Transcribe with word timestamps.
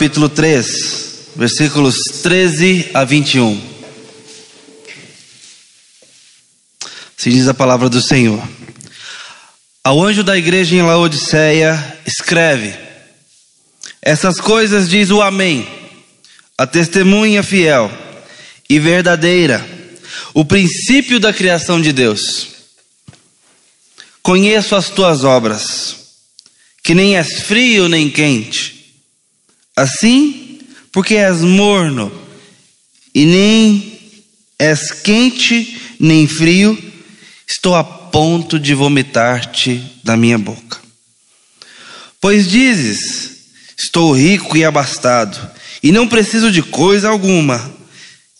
capítulo 0.00 0.30
3, 0.30 1.32
versículos 1.36 1.94
13 2.22 2.88
a 2.94 3.04
21. 3.04 3.60
Se 7.14 7.28
diz 7.28 7.46
a 7.46 7.52
palavra 7.52 7.90
do 7.90 8.00
Senhor. 8.00 8.42
Ao 9.84 10.02
anjo 10.02 10.24
da 10.24 10.38
igreja 10.38 10.74
em 10.74 10.80
Laodiceia, 10.80 11.98
escreve: 12.06 12.74
Essas 14.00 14.40
coisas 14.40 14.88
diz 14.88 15.10
o 15.10 15.20
Amém, 15.20 15.68
a 16.56 16.66
testemunha 16.66 17.42
fiel 17.42 17.92
e 18.70 18.78
verdadeira, 18.78 19.62
o 20.32 20.46
princípio 20.46 21.20
da 21.20 21.30
criação 21.30 21.78
de 21.78 21.92
Deus. 21.92 22.48
Conheço 24.22 24.74
as 24.74 24.88
tuas 24.88 25.24
obras, 25.24 25.96
que 26.82 26.94
nem 26.94 27.18
és 27.18 27.42
frio 27.42 27.86
nem 27.86 28.08
quente. 28.08 28.79
Assim, 29.80 30.58
porque 30.92 31.14
és 31.14 31.40
morno 31.40 32.12
e 33.14 33.24
nem 33.24 33.98
és 34.58 34.90
quente 34.90 35.80
nem 35.98 36.26
frio, 36.28 36.76
estou 37.48 37.74
a 37.74 37.82
ponto 37.82 38.58
de 38.58 38.74
vomitar-te 38.74 39.82
da 40.04 40.18
minha 40.18 40.36
boca. 40.36 40.78
Pois 42.20 42.46
dizes: 42.46 43.30
Estou 43.78 44.12
rico 44.12 44.54
e 44.54 44.66
abastado, 44.66 45.50
e 45.82 45.90
não 45.90 46.06
preciso 46.06 46.52
de 46.52 46.62
coisa 46.62 47.08
alguma 47.08 47.74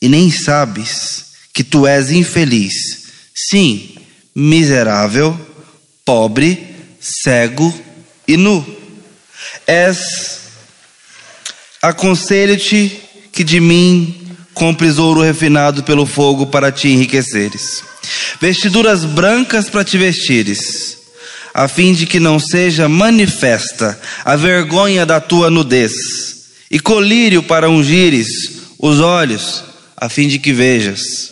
e 0.02 0.10
nem 0.10 0.30
sabes 0.30 1.24
que 1.54 1.64
tu 1.64 1.86
és 1.86 2.10
infeliz, 2.10 2.74
sim, 3.34 3.94
miserável, 4.34 5.38
pobre, 6.04 6.76
cego 7.00 7.74
e 8.28 8.36
nu. 8.36 8.64
És, 9.66 10.39
aconselho-te 11.82 13.00
que 13.32 13.44
de 13.44 13.60
mim 13.60 14.14
compres 14.52 14.98
ouro 14.98 15.22
refinado 15.22 15.82
pelo 15.82 16.04
fogo 16.04 16.46
para 16.46 16.70
te 16.70 16.88
enriqueceres, 16.88 17.82
vestiduras 18.40 19.04
brancas 19.04 19.70
para 19.70 19.84
te 19.84 19.96
vestires, 19.96 20.98
a 21.54 21.66
fim 21.66 21.94
de 21.94 22.06
que 22.06 22.20
não 22.20 22.38
seja 22.38 22.88
manifesta 22.88 23.98
a 24.24 24.36
vergonha 24.36 25.06
da 25.06 25.20
tua 25.20 25.50
nudez, 25.50 25.92
e 26.70 26.78
colírio 26.78 27.42
para 27.42 27.70
ungires 27.70 28.28
os 28.78 29.00
olhos 29.00 29.64
a 29.96 30.08
fim 30.08 30.28
de 30.28 30.38
que 30.38 30.52
vejas. 30.52 31.30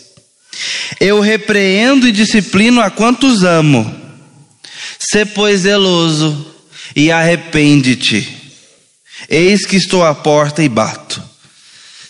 Eu 0.99 1.19
repreendo 1.19 2.07
e 2.07 2.11
disciplino 2.11 2.81
a 2.81 2.89
quantos 2.89 3.43
amo. 3.43 3.95
Sê, 4.99 5.25
pois, 5.25 5.61
zeloso 5.61 6.53
e 6.95 7.11
arrepende-te. 7.11 8.38
Eis 9.29 9.65
que 9.65 9.75
estou 9.75 10.03
à 10.03 10.13
porta 10.15 10.63
e 10.63 10.69
bato. 10.69 11.21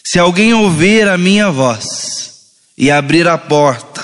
Se 0.03 0.17
alguém 0.17 0.53
ouvir 0.53 1.07
a 1.07 1.17
minha 1.17 1.51
voz 1.51 2.31
e 2.77 2.89
abrir 2.89 3.27
a 3.27 3.37
porta, 3.37 4.03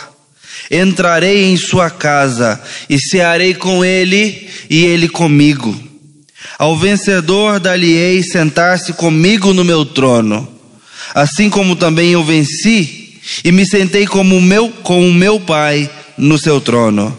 entrarei 0.69 1.45
em 1.45 1.58
sua 1.58 1.89
casa 1.89 2.61
e 2.89 2.99
cearei 2.99 3.53
com 3.53 3.83
ele 3.83 4.49
e 4.69 4.86
ele 4.86 5.08
comigo. 5.08 5.80
Ao 6.59 6.77
vencedor 6.77 7.59
dar-lhe-ei 7.59 8.21
sentar-se 8.23 8.93
comigo 8.93 9.53
no 9.53 9.63
meu 9.63 9.86
trono 9.86 10.55
assim 11.16 11.49
como 11.49 11.75
também 11.77 12.11
eu 12.11 12.23
venci 12.23 13.19
e 13.43 13.52
me 13.52 13.66
sentei 13.66 14.05
como 14.05 14.39
meu, 14.41 14.69
com 14.69 15.08
o 15.08 15.13
meu 15.13 15.39
Pai 15.39 15.89
no 16.17 16.38
seu 16.38 16.59
trono. 16.59 17.17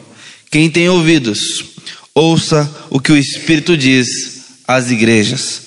Quem 0.51 0.71
tem 0.71 0.89
ouvidos, 0.89 1.65
ouça 2.15 2.71
o 2.91 3.01
que 3.01 3.11
o 3.11 3.17
Espírito 3.17 3.77
diz 3.77 4.07
às 4.69 4.91
igrejas. 4.91 5.66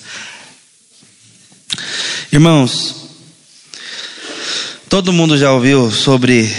Irmãos, 2.32 2.94
todo 4.88 5.12
mundo 5.12 5.36
já 5.36 5.52
ouviu 5.52 5.90
sobre 5.90 6.50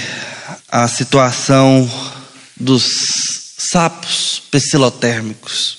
a 0.69 0.87
situação 0.87 1.89
dos 2.57 2.83
sapos 3.57 4.43
psilotérmicos. 4.51 5.77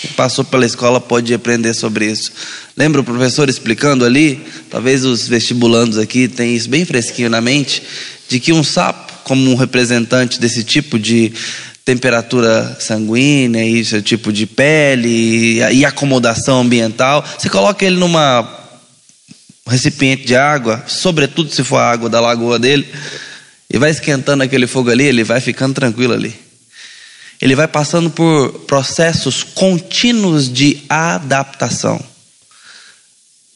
Quem 0.00 0.10
passou 0.10 0.44
pela 0.44 0.66
escola 0.66 1.00
pode 1.00 1.32
aprender 1.32 1.72
sobre 1.72 2.10
isso. 2.10 2.32
Lembra 2.76 3.00
o 3.00 3.04
professor 3.04 3.48
explicando 3.48 4.04
ali? 4.04 4.44
Talvez 4.70 5.04
os 5.04 5.26
vestibulandos 5.26 5.98
aqui 5.98 6.28
tenham 6.28 6.54
isso 6.54 6.68
bem 6.68 6.84
fresquinho 6.84 7.30
na 7.30 7.40
mente, 7.40 7.82
de 8.28 8.38
que 8.38 8.52
um 8.52 8.62
sapo, 8.62 9.12
como 9.24 9.50
um 9.50 9.54
representante 9.54 10.38
desse 10.38 10.62
tipo 10.62 10.98
de 10.98 11.32
temperatura 11.86 12.76
sanguínea, 12.80 13.64
esse 13.64 14.02
tipo 14.02 14.32
de 14.32 14.44
pele 14.44 15.60
e 15.72 15.84
acomodação 15.84 16.62
ambiental, 16.62 17.24
você 17.38 17.48
coloca 17.48 17.86
ele 17.86 17.94
numa 17.94 18.44
recipiente 19.64 20.26
de 20.26 20.34
água, 20.34 20.82
sobretudo 20.88 21.48
se 21.48 21.62
for 21.62 21.76
a 21.76 21.88
água 21.88 22.08
da 22.10 22.20
lagoa 22.20 22.58
dele, 22.58 22.92
e 23.70 23.78
vai 23.78 23.90
esquentando 23.90 24.42
aquele 24.42 24.66
fogo 24.66 24.90
ali, 24.90 25.04
ele 25.04 25.22
vai 25.22 25.40
ficando 25.40 25.74
tranquilo 25.74 26.12
ali. 26.12 26.34
Ele 27.40 27.54
vai 27.54 27.68
passando 27.68 28.10
por 28.10 28.50
processos 28.66 29.44
contínuos 29.44 30.52
de 30.52 30.82
adaptação, 30.88 32.04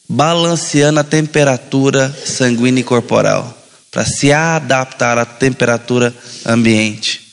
balanceando 0.08 1.00
a 1.00 1.04
temperatura 1.04 2.16
sanguínea 2.24 2.80
e 2.80 2.84
corporal, 2.84 3.58
para 3.90 4.04
se 4.04 4.32
adaptar 4.32 5.18
à 5.18 5.24
temperatura 5.24 6.14
ambiente. 6.46 7.29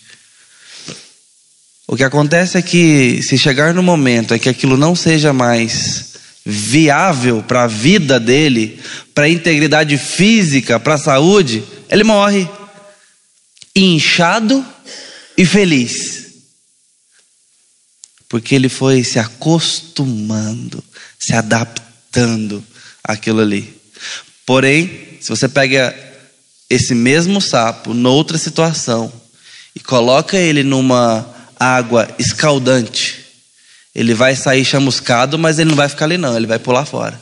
O 1.87 1.95
que 1.95 2.03
acontece 2.03 2.57
é 2.57 2.61
que, 2.61 3.21
se 3.23 3.37
chegar 3.37 3.73
no 3.73 3.81
momento 3.81 4.35
em 4.35 4.39
que 4.39 4.49
aquilo 4.49 4.75
não 4.75 4.93
seja 4.93 5.31
mais 5.31 6.17
viável 6.45 7.41
para 7.41 7.63
a 7.63 7.67
vida 7.67 8.19
dele, 8.19 8.79
para 9.15 9.25
a 9.25 9.29
integridade 9.29 9.97
física, 9.97 10.79
para 10.79 10.95
a 10.95 10.99
saúde, 10.99 11.63
ele 11.89 12.03
morre 12.03 12.47
inchado 13.75 14.65
e 15.37 15.45
feliz 15.45 16.17
porque 18.29 18.55
ele 18.55 18.69
foi 18.69 19.03
se 19.03 19.19
acostumando, 19.19 20.83
se 21.17 21.33
adaptando 21.33 22.63
àquilo 23.03 23.41
ali. 23.41 23.75
Porém, 24.45 25.17
se 25.21 25.29
você 25.29 25.47
pega 25.47 25.95
esse 26.69 26.93
mesmo 26.93 27.39
sapo 27.39 27.93
noutra 27.93 28.37
situação 28.37 29.11
e 29.75 29.79
coloca 29.79 30.37
ele 30.37 30.63
numa 30.63 31.36
água 31.59 32.07
escaldante, 32.19 33.25
ele 33.93 34.13
vai 34.13 34.35
sair 34.35 34.63
chamuscado, 34.63 35.39
mas 35.39 35.57
ele 35.57 35.69
não 35.69 35.75
vai 35.75 35.89
ficar 35.89 36.05
ali 36.05 36.17
não, 36.17 36.35
ele 36.35 36.47
vai 36.47 36.59
pular 36.59 36.85
fora. 36.85 37.19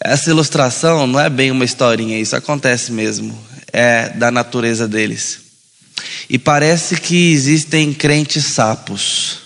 Essa 0.00 0.30
ilustração 0.30 1.06
não 1.06 1.20
é 1.20 1.30
bem 1.30 1.52
uma 1.52 1.64
historinha, 1.64 2.18
isso 2.18 2.34
acontece 2.34 2.90
mesmo, 2.90 3.38
é 3.72 4.08
da 4.08 4.30
natureza 4.32 4.88
deles. 4.88 5.38
E 6.28 6.38
parece 6.38 6.96
que 6.96 7.32
existem 7.32 7.92
crentes 7.92 8.46
sapos. 8.46 9.38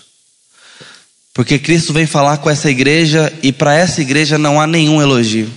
Porque 1.33 1.59
Cristo 1.59 1.93
vem 1.93 2.07
falar 2.07 2.37
com 2.37 2.49
essa 2.49 2.69
igreja 2.69 3.31
e 3.43 3.51
para 3.51 3.75
essa 3.75 4.01
igreja 4.01 4.39
não 4.39 4.59
há 4.59 4.65
nenhum 4.65 4.99
elogio. 4.99 5.51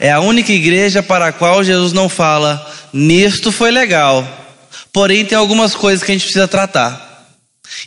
É 0.00 0.10
a 0.10 0.20
única 0.20 0.50
igreja 0.52 1.02
para 1.02 1.26
a 1.26 1.32
qual 1.32 1.62
Jesus 1.62 1.92
não 1.92 2.08
fala, 2.08 2.64
nisto 2.92 3.52
foi 3.52 3.70
legal, 3.70 4.41
porém 4.92 5.24
tem 5.24 5.36
algumas 5.36 5.74
coisas 5.74 6.04
que 6.04 6.12
a 6.12 6.14
gente 6.14 6.24
precisa 6.24 6.46
tratar. 6.46 7.10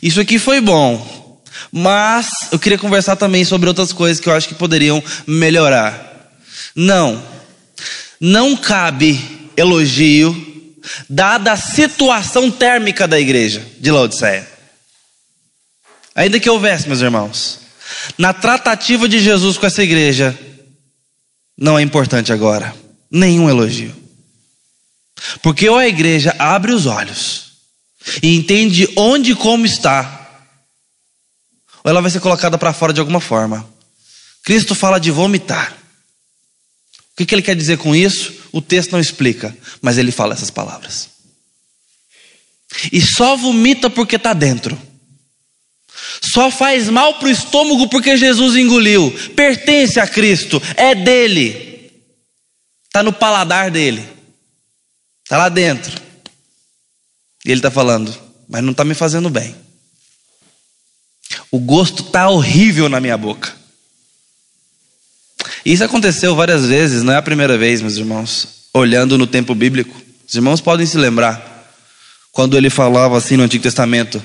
Isso 0.02 0.20
aqui 0.20 0.38
foi 0.38 0.60
bom, 0.60 1.40
mas 1.70 2.28
eu 2.50 2.58
queria 2.58 2.78
conversar 2.78 3.16
também 3.16 3.44
sobre 3.44 3.68
outras 3.68 3.92
coisas 3.92 4.20
que 4.20 4.28
eu 4.28 4.34
acho 4.34 4.48
que 4.48 4.54
poderiam 4.54 5.02
melhorar. 5.26 6.30
Não, 6.74 7.22
não 8.20 8.56
cabe 8.56 9.50
elogio 9.56 10.54
dada 11.08 11.52
a 11.52 11.56
situação 11.56 12.50
térmica 12.50 13.08
da 13.08 13.18
igreja 13.18 13.64
de 13.78 13.90
Laodiceia. 13.90 14.46
Ainda 16.14 16.40
que 16.40 16.48
houvesse, 16.48 16.88
meus 16.88 17.00
irmãos, 17.00 17.60
na 18.16 18.32
tratativa 18.32 19.08
de 19.08 19.18
Jesus 19.18 19.58
com 19.58 19.66
essa 19.66 19.82
igreja, 19.82 20.36
não 21.56 21.78
é 21.78 21.82
importante 21.82 22.32
agora, 22.32 22.74
nenhum 23.10 23.48
elogio. 23.48 23.94
Porque 25.42 25.68
ou 25.68 25.78
a 25.78 25.88
igreja 25.88 26.34
abre 26.38 26.72
os 26.72 26.86
olhos 26.86 27.52
e 28.22 28.34
entende 28.34 28.88
onde 28.96 29.32
e 29.32 29.36
como 29.36 29.66
está, 29.66 30.16
ou 31.82 31.90
ela 31.90 32.02
vai 32.02 32.10
ser 32.10 32.20
colocada 32.20 32.58
para 32.58 32.72
fora 32.72 32.92
de 32.92 33.00
alguma 33.00 33.20
forma. 33.20 33.68
Cristo 34.42 34.74
fala 34.74 34.98
de 34.98 35.10
vomitar. 35.10 35.72
O 35.72 37.16
que, 37.16 37.24
que 37.24 37.34
ele 37.34 37.42
quer 37.42 37.56
dizer 37.56 37.78
com 37.78 37.94
isso? 37.94 38.34
O 38.52 38.60
texto 38.60 38.92
não 38.92 39.00
explica, 39.00 39.56
mas 39.80 39.96
ele 39.96 40.12
fala 40.12 40.34
essas 40.34 40.50
palavras. 40.50 41.08
E 42.92 43.00
só 43.00 43.36
vomita 43.36 43.88
porque 43.88 44.16
está 44.16 44.32
dentro. 44.32 44.76
Só 46.32 46.50
faz 46.50 46.88
mal 46.88 47.14
para 47.14 47.28
o 47.28 47.30
estômago 47.30 47.88
porque 47.88 48.16
Jesus 48.16 48.56
engoliu. 48.56 49.10
Pertence 49.34 49.98
a 49.98 50.06
Cristo, 50.06 50.60
é 50.76 50.94
dele. 50.94 51.90
Está 52.86 53.02
no 53.02 53.12
paladar 53.12 53.70
dele. 53.70 54.15
Está 55.26 55.38
lá 55.38 55.48
dentro. 55.48 56.00
E 57.44 57.50
ele 57.50 57.58
está 57.58 57.68
falando, 57.68 58.16
mas 58.48 58.62
não 58.62 58.70
está 58.70 58.84
me 58.84 58.94
fazendo 58.94 59.28
bem. 59.28 59.56
O 61.50 61.58
gosto 61.58 62.04
tá 62.04 62.28
horrível 62.28 62.88
na 62.88 63.00
minha 63.00 63.16
boca. 63.16 63.52
Isso 65.64 65.82
aconteceu 65.82 66.36
várias 66.36 66.66
vezes, 66.66 67.02
não 67.02 67.12
é 67.12 67.16
a 67.16 67.22
primeira 67.22 67.58
vez, 67.58 67.82
meus 67.82 67.96
irmãos. 67.96 68.68
Olhando 68.72 69.18
no 69.18 69.26
tempo 69.26 69.52
bíblico, 69.52 70.00
os 70.28 70.34
irmãos 70.34 70.60
podem 70.60 70.86
se 70.86 70.96
lembrar 70.96 71.72
quando 72.30 72.56
ele 72.56 72.70
falava 72.70 73.18
assim 73.18 73.36
no 73.36 73.42
Antigo 73.42 73.64
Testamento: 73.64 74.22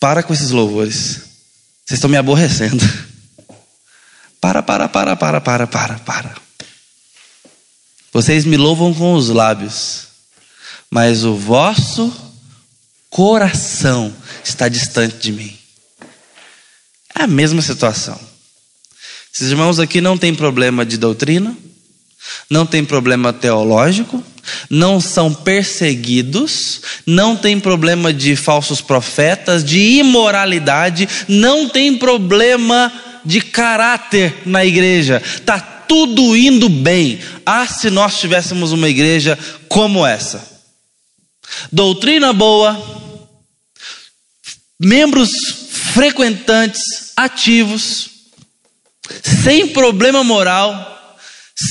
Para 0.00 0.22
com 0.22 0.32
esses 0.32 0.50
louvores, 0.50 1.20
vocês 1.84 1.98
estão 1.98 2.08
me 2.08 2.16
aborrecendo. 2.16 2.82
Para, 4.40 4.62
para, 4.62 4.88
para, 4.88 5.16
para, 5.16 5.40
para, 5.40 5.66
para, 5.66 5.98
para. 5.98 6.36
Vocês 8.12 8.44
me 8.44 8.56
louvam 8.56 8.94
com 8.94 9.14
os 9.14 9.28
lábios, 9.28 10.05
mas 10.96 11.24
o 11.24 11.34
vosso 11.34 12.10
coração 13.10 14.10
está 14.42 14.66
distante 14.66 15.18
de 15.18 15.30
mim. 15.30 15.54
É 17.14 17.24
a 17.24 17.26
mesma 17.26 17.60
situação. 17.60 18.18
Esses 19.30 19.50
irmãos 19.50 19.78
aqui 19.78 20.00
não 20.00 20.16
têm 20.16 20.34
problema 20.34 20.86
de 20.86 20.96
doutrina, 20.96 21.54
não 22.48 22.64
tem 22.64 22.82
problema 22.82 23.30
teológico, 23.30 24.24
não 24.70 24.98
são 24.98 25.34
perseguidos, 25.34 26.80
não 27.06 27.36
tem 27.36 27.60
problema 27.60 28.10
de 28.10 28.34
falsos 28.34 28.80
profetas, 28.80 29.62
de 29.62 29.98
imoralidade, 29.98 31.06
não 31.28 31.68
tem 31.68 31.98
problema 31.98 32.90
de 33.22 33.42
caráter 33.42 34.34
na 34.46 34.64
igreja. 34.64 35.22
Tá 35.44 35.60
tudo 35.60 36.34
indo 36.34 36.70
bem. 36.70 37.18
Ah, 37.44 37.66
se 37.66 37.90
nós 37.90 38.18
tivéssemos 38.18 38.72
uma 38.72 38.88
igreja 38.88 39.38
como 39.68 40.06
essa. 40.06 40.55
Doutrina 41.72 42.32
boa, 42.32 42.76
membros 44.78 45.30
frequentantes, 45.92 47.12
ativos, 47.16 48.10
sem 49.22 49.68
problema 49.68 50.22
moral, 50.22 51.16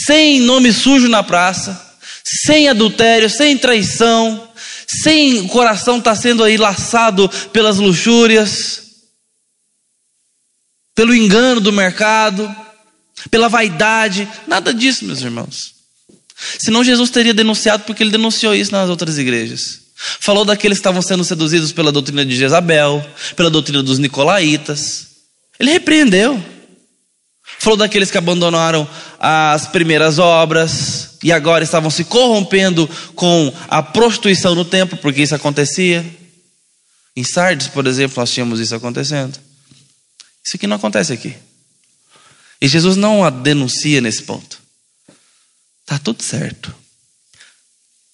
sem 0.06 0.39
nome 0.39 0.74
sujo 0.74 1.07
na 1.07 1.22
praça, 1.24 1.95
sem 2.24 2.68
adultério, 2.68 3.30
sem 3.30 3.57
traição, 3.57 4.50
sem 4.88 5.42
o 5.42 5.48
coração 5.48 5.98
estar 5.98 6.16
tá 6.16 6.22
sendo 6.22 6.44
aí 6.44 6.57
laçado 6.57 7.30
pelas 7.51 7.77
luxúrias, 7.77 8.83
pelo 10.95 11.13
engano 11.13 11.60
do 11.60 11.72
mercado, 11.72 12.54
pela 13.30 13.50
vaidade, 13.50 14.27
nada 14.48 14.74
disso, 14.74 15.06
meus 15.06 15.22
irmãos. 15.22 15.75
Senão 16.36 16.84
Jesus 16.84 17.10
teria 17.10 17.34
denunciado, 17.34 17.84
porque 17.84 18.04
ele 18.04 18.12
denunciou 18.12 18.54
isso 18.54 18.72
nas 18.72 18.90
outras 18.90 19.18
igrejas. 19.18 19.86
Falou 19.96 20.44
daqueles 20.44 20.78
que 20.78 20.82
estavam 20.82 21.02
sendo 21.02 21.24
seduzidos 21.24 21.72
pela 21.72 21.92
doutrina 21.92 22.26
de 22.26 22.36
Jezabel, 22.36 23.06
pela 23.36 23.50
doutrina 23.50 23.82
dos 23.82 23.98
nicolaítas. 23.98 25.08
Ele 25.60 25.72
repreendeu. 25.72 26.44
Falou 27.60 27.78
daqueles 27.78 28.12
que 28.12 28.18
abandonaram 28.18 28.88
as 29.18 29.68
primeiras 29.68 30.20
obras 30.20 31.18
e 31.24 31.32
agora 31.32 31.64
estavam 31.64 31.90
se 31.90 32.04
corrompendo 32.04 32.90
com 33.16 33.54
a 33.70 33.82
prostituição 33.82 34.54
no 34.54 34.66
templo, 34.66 34.98
porque 34.98 35.22
isso 35.22 35.34
acontecia. 35.34 36.06
Em 37.16 37.24
Sardes, 37.24 37.68
por 37.68 37.88
exemplo, 37.88 38.20
nós 38.20 38.30
tínhamos 38.30 38.60
isso 38.60 38.76
acontecendo. 38.76 39.40
Isso 40.44 40.58
aqui 40.58 40.68
não 40.68 40.76
acontece 40.76 41.14
aqui. 41.14 41.34
E 42.62 42.68
Jesus 42.68 42.98
não 42.98 43.24
a 43.24 43.30
denuncia 43.30 44.02
nesse 44.02 44.24
ponto. 44.24 44.65
Está 45.86 46.00
tudo 46.00 46.24
certo. 46.24 46.76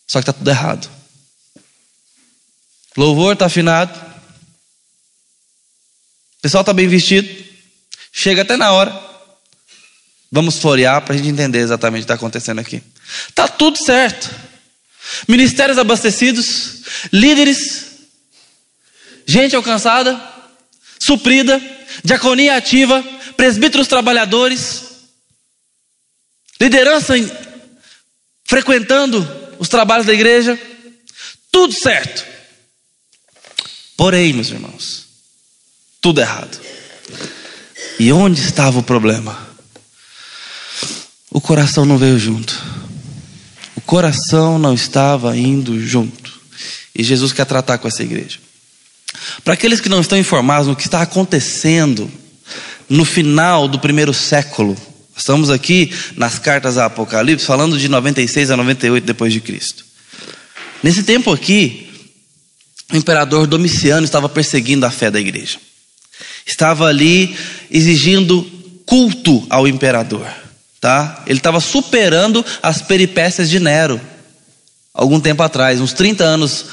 Só 0.05 0.19
que 0.19 0.23
está 0.23 0.33
tudo 0.33 0.49
errado. 0.49 0.89
Louvor 2.97 3.31
está 3.31 3.45
afinado. 3.45 3.97
O 6.37 6.41
pessoal 6.41 6.63
está 6.63 6.73
bem 6.73 6.89
vestido. 6.89 7.29
Chega 8.11 8.41
até 8.41 8.57
na 8.57 8.73
hora. 8.73 8.91
Vamos 10.29 10.57
florear 10.57 11.01
para 11.01 11.13
a 11.13 11.17
gente 11.17 11.29
entender 11.29 11.59
exatamente 11.59 12.01
o 12.01 12.03
que 12.03 12.11
está 12.11 12.15
acontecendo 12.15 12.59
aqui. 12.59 12.83
Está 13.29 13.47
tudo 13.47 13.81
certo. 13.81 14.29
Ministérios 15.29 15.77
abastecidos, 15.77 16.83
líderes, 17.11 17.85
gente 19.25 19.55
alcançada, 19.55 20.21
suprida, 20.99 21.61
diaconia 22.03 22.57
ativa, 22.57 23.01
presbíteros 23.37 23.87
trabalhadores, 23.87 24.83
liderança 26.59 27.15
frequentando 28.51 29.25
os 29.59 29.69
trabalhos 29.69 30.05
da 30.05 30.13
igreja, 30.13 30.59
tudo 31.49 31.73
certo. 31.73 32.25
Porém, 33.95 34.33
meus 34.33 34.49
irmãos, 34.49 35.05
tudo 36.01 36.19
errado. 36.19 36.59
E 37.97 38.11
onde 38.11 38.41
estava 38.41 38.77
o 38.77 38.83
problema? 38.83 39.49
o 41.33 41.39
coração 41.39 41.85
não 41.85 41.97
veio 41.97 42.19
junto. 42.19 42.61
O 43.73 43.79
coração 43.79 44.59
não 44.59 44.73
estava 44.73 45.37
indo 45.37 45.79
junto. 45.79 46.41
E 46.93 47.05
Jesus 47.05 47.31
quer 47.31 47.45
tratar 47.45 47.77
com 47.77 47.87
essa 47.87 48.03
igreja. 48.03 48.37
Para 49.45 49.53
aqueles 49.53 49.79
que 49.79 49.87
não 49.87 50.01
estão 50.01 50.17
informados 50.17 50.67
no 50.67 50.75
que 50.75 50.87
está 50.87 51.01
acontecendo 51.01 52.11
no 52.89 53.05
final 53.05 53.69
do 53.69 53.79
primeiro 53.79 54.13
século, 54.13 54.75
estamos 55.15 55.49
aqui 55.49 55.93
nas 56.15 56.39
cartas 56.39 56.77
a 56.77 56.85
Apocalipse 56.85 57.45
falando 57.45 57.77
de 57.77 57.87
96 57.87 58.51
a 58.51 58.57
98 58.57 59.05
depois 59.05 59.33
de 59.33 59.41
Cristo. 59.41 59.85
Nesse 60.83 61.03
tempo 61.03 61.31
aqui, 61.31 61.89
o 62.91 62.97
imperador 62.97 63.47
Domiciano 63.47 64.03
estava 64.03 64.27
perseguindo 64.27 64.85
a 64.85 64.91
fé 64.91 65.11
da 65.11 65.19
igreja. 65.19 65.59
Estava 66.45 66.87
ali 66.87 67.35
exigindo 67.69 68.43
culto 68.85 69.45
ao 69.49 69.67
imperador 69.67 70.27
tá? 70.81 71.23
Ele 71.27 71.37
estava 71.37 71.59
superando 71.61 72.43
as 72.61 72.81
peripécias 72.81 73.49
de 73.49 73.59
Nero. 73.59 74.01
Algum 74.91 75.19
tempo 75.19 75.43
atrás, 75.43 75.79
uns 75.79 75.93
30 75.93 76.23
anos 76.23 76.65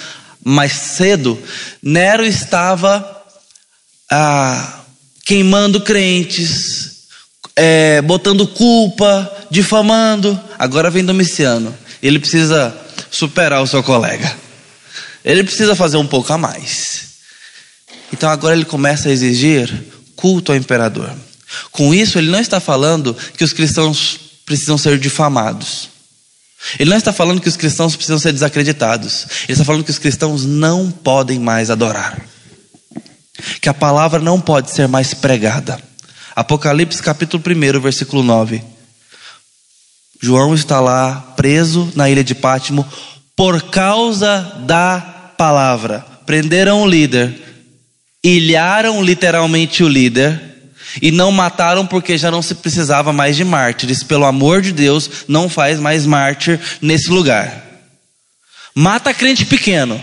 mais 0.43 0.73
cedo, 0.73 1.39
Nero 1.83 2.25
estava 2.25 3.23
ah, 4.11 4.81
queimando 5.27 5.83
crentes, 5.83 6.98
é, 7.59 8.01
botando 8.03 8.47
culpa, 8.47 9.31
difamando. 9.51 10.41
Agora 10.57 10.91
vem 10.91 11.05
Domiciano. 11.05 11.77
Ele 12.01 12.21
precisa 12.21 12.75
superar 13.11 13.61
o 13.61 13.67
seu 13.67 13.83
colega. 13.83 14.33
Ele 15.25 15.43
precisa 15.43 15.75
fazer 15.75 15.97
um 15.97 16.07
pouco 16.07 16.33
a 16.33 16.39
mais. 16.39 17.09
Então 18.13 18.31
agora 18.31 18.55
ele 18.55 18.65
começa 18.65 19.09
a 19.09 19.13
exigir 19.13 19.69
culto 20.15 20.53
ao 20.53 20.59
imperador. 20.59 21.11
Com 21.73 21.93
isso, 21.93 22.17
ele 22.19 22.31
não 22.31 22.39
está 22.39 22.61
falando 22.61 23.17
que 23.37 23.43
os 23.43 23.53
cristãos 23.53 24.21
precisam 24.47 24.79
ser 24.79 24.97
difamados. 24.97 25.89
Ele 26.79 26.91
não 26.91 26.97
está 26.97 27.13
falando 27.13 27.41
que 27.41 27.49
os 27.49 27.57
cristãos 27.57 27.97
precisam 27.97 28.19
ser 28.19 28.33
desacreditados. 28.33 29.27
Ele 29.45 29.53
está 29.53 29.65
falando 29.65 29.85
que 29.85 29.91
os 29.91 29.99
cristãos 29.99 30.45
não 30.45 30.91
podem 30.91 31.41
mais 31.41 31.71
adorar. 31.71 32.21
Que 33.61 33.69
a 33.69 33.75
palavra 33.75 34.21
não 34.21 34.41
pode 34.41 34.71
ser 34.71 34.87
mais 34.87 35.13
pregada. 35.13 35.88
Apocalipse 36.39 37.03
capítulo 37.03 37.43
1, 37.45 37.81
versículo 37.81 38.23
9. 38.23 38.63
João 40.23 40.55
está 40.55 40.79
lá 40.79 41.35
preso 41.37 41.93
na 41.97 42.09
ilha 42.09 42.23
de 42.23 42.33
Pátimo 42.33 42.87
por 43.35 43.61
causa 43.63 44.43
da 44.61 45.01
palavra. 45.37 46.07
Prenderam 46.25 46.83
o 46.83 46.87
líder, 46.87 47.37
ilharam 48.23 49.03
literalmente 49.03 49.83
o 49.83 49.89
líder 49.89 50.41
e 51.03 51.11
não 51.11 51.33
mataram 51.33 51.85
porque 51.85 52.17
já 52.17 52.31
não 52.31 52.41
se 52.41 52.55
precisava 52.55 53.13
mais 53.13 53.35
de 53.35 53.45
mártires. 53.45 54.05
Pelo 54.05 54.25
amor 54.25 54.63
de 54.63 54.71
Deus, 54.71 55.11
não 55.27 55.49
faz 55.49 55.81
mais 55.81 56.07
mártir 56.07 56.61
nesse 56.81 57.11
lugar. 57.11 57.65
Mata 58.73 59.13
crente 59.13 59.45
pequeno. 59.45 60.01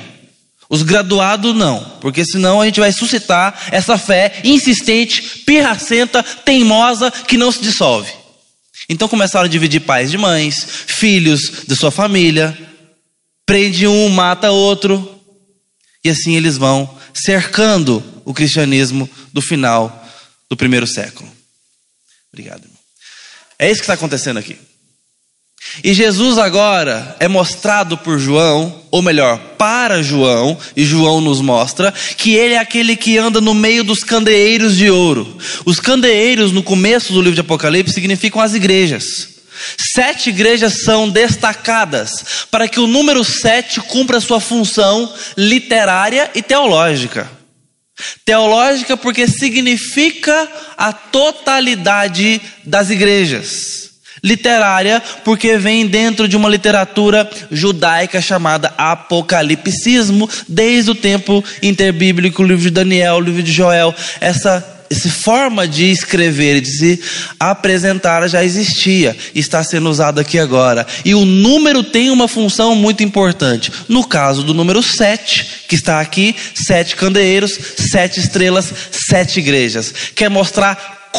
Os 0.69 0.81
graduados 0.81 1.55
não, 1.55 1.79
porque 2.01 2.25
senão 2.25 2.59
a 2.59 2.65
gente 2.65 2.79
vai 2.79 2.91
suscitar 2.91 3.67
essa 3.71 3.97
fé 3.97 4.41
insistente, 4.43 5.43
pirracenta, 5.45 6.23
teimosa, 6.23 7.11
que 7.11 7.37
não 7.37 7.51
se 7.51 7.61
dissolve. 7.61 8.11
Então 8.89 9.07
começaram 9.07 9.45
a 9.45 9.49
dividir 9.49 9.81
pais 9.81 10.11
de 10.11 10.17
mães, 10.17 10.65
filhos 10.87 11.63
de 11.67 11.75
sua 11.75 11.91
família, 11.91 12.57
prende 13.45 13.87
um, 13.87 14.09
mata 14.09 14.51
outro, 14.51 15.21
e 16.03 16.09
assim 16.09 16.35
eles 16.35 16.57
vão 16.57 16.89
cercando 17.13 18.03
o 18.23 18.33
cristianismo 18.33 19.09
do 19.31 19.41
final 19.41 20.03
do 20.49 20.57
primeiro 20.57 20.87
século. 20.87 21.31
Obrigado. 22.31 22.63
Irmão. 22.63 22.79
É 23.57 23.67
isso 23.67 23.79
que 23.79 23.83
está 23.83 23.93
acontecendo 23.93 24.37
aqui. 24.37 24.57
E 25.83 25.93
Jesus 25.93 26.37
agora 26.37 27.15
é 27.19 27.27
mostrado 27.27 27.97
por 27.97 28.17
João, 28.17 28.81
ou 28.89 29.01
melhor, 29.01 29.37
para 29.57 30.01
João, 30.01 30.57
e 30.75 30.85
João 30.85 31.19
nos 31.19 31.41
mostra 31.41 31.93
que 32.17 32.33
ele 32.33 32.53
é 32.53 32.57
aquele 32.57 32.95
que 32.95 33.17
anda 33.17 33.41
no 33.41 33.53
meio 33.53 33.83
dos 33.83 34.03
candeeiros 34.03 34.77
de 34.77 34.89
ouro. 34.89 35.37
Os 35.65 35.79
candeeiros, 35.79 36.51
no 36.51 36.63
começo 36.63 37.11
do 37.11 37.19
livro 37.19 37.35
de 37.35 37.41
Apocalipse, 37.41 37.93
significam 37.93 38.41
as 38.41 38.53
igrejas. 38.53 39.35
Sete 39.93 40.29
igrejas 40.29 40.83
são 40.83 41.09
destacadas 41.09 42.45
para 42.51 42.67
que 42.67 42.79
o 42.79 42.87
número 42.87 43.23
sete 43.23 43.81
cumpra 43.81 44.19
sua 44.19 44.39
função 44.39 45.11
literária 45.37 46.29
e 46.35 46.41
teológica. 46.41 47.29
Teológica 48.25 48.97
porque 48.97 49.27
significa 49.27 50.47
a 50.77 50.91
totalidade 50.91 52.41
das 52.63 52.89
igrejas. 52.89 53.85
Literária 54.25 55.01
porque 55.23 55.55
vem 55.55 55.85
dentro 55.85 56.27
de 56.27 56.35
uma 56.35 56.49
literatura 56.49 57.29
judaica 57.51 58.19
chamada 58.19 58.73
apocalipsismo, 58.75 60.27
desde 60.47 60.89
o 60.89 60.95
tempo 60.95 61.43
interbíblico, 61.61 62.41
o 62.41 62.45
livro 62.45 62.63
de 62.63 62.71
Daniel, 62.71 63.17
o 63.17 63.21
livro 63.21 63.43
de 63.43 63.51
Joel. 63.51 63.93
Essa 64.19 64.75
essa 64.89 65.09
forma 65.09 65.67
de 65.67 65.91
escrever 65.91 66.57
e 66.57 66.61
de 66.61 66.69
se 66.69 66.99
apresentar 67.39 68.27
já 68.27 68.43
existia, 68.43 69.15
está 69.33 69.63
sendo 69.63 69.89
usado 69.89 70.19
aqui 70.19 70.37
agora. 70.37 70.85
E 71.03 71.15
o 71.15 71.25
número 71.25 71.83
tem 71.83 72.09
uma 72.09 72.27
função 72.27 72.75
muito 72.75 73.03
importante. 73.03 73.71
No 73.87 74.03
caso 74.03 74.43
do 74.43 74.53
número 74.53 74.81
7, 74.83 75.65
que 75.67 75.75
está 75.75 75.99
aqui, 75.99 76.35
sete 76.53 76.95
candeeiros, 76.95 77.57
sete 77.77 78.19
estrelas, 78.19 78.71
sete 78.91 79.39
igrejas. 79.39 79.93
Quer 80.15 80.29
mostrar 80.29 81.09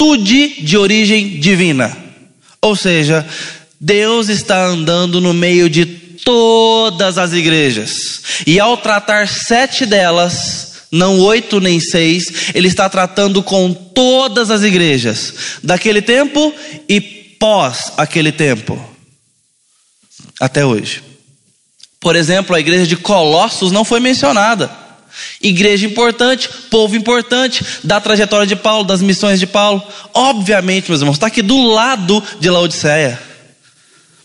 completude 0.00 0.62
de 0.62 0.78
origem 0.78 1.38
divina. 1.38 1.94
Ou 2.62 2.74
seja, 2.74 3.26
Deus 3.78 4.28
está 4.28 4.64
andando 4.64 5.20
no 5.20 5.34
meio 5.34 5.68
de 5.68 5.84
todas 6.24 7.18
as 7.18 7.32
igrejas. 7.34 8.22
E 8.46 8.58
ao 8.58 8.78
tratar 8.78 9.28
sete 9.28 9.84
delas, 9.84 10.86
não 10.90 11.20
oito 11.20 11.60
nem 11.60 11.78
seis, 11.78 12.52
ele 12.54 12.68
está 12.68 12.88
tratando 12.88 13.42
com 13.42 13.72
todas 13.72 14.50
as 14.50 14.62
igrejas, 14.62 15.34
daquele 15.62 16.00
tempo 16.00 16.52
e 16.88 17.00
pós 17.00 17.92
aquele 17.96 18.32
tempo, 18.32 18.82
até 20.40 20.64
hoje. 20.64 21.02
Por 21.98 22.16
exemplo, 22.16 22.56
a 22.56 22.60
igreja 22.60 22.86
de 22.86 22.96
Colossos 22.96 23.70
não 23.70 23.84
foi 23.84 24.00
mencionada. 24.00 24.79
Igreja 25.40 25.86
importante, 25.86 26.48
povo 26.70 26.96
importante, 26.96 27.64
da 27.82 28.00
trajetória 28.00 28.46
de 28.46 28.56
Paulo, 28.56 28.84
das 28.84 29.02
missões 29.02 29.40
de 29.40 29.46
Paulo. 29.46 29.82
Obviamente, 30.12 30.88
meus 30.88 31.00
irmãos, 31.00 31.14
está 31.14 31.26
aqui 31.26 31.42
do 31.42 31.72
lado 31.72 32.22
de 32.38 32.50
Laodiceia. 32.50 33.18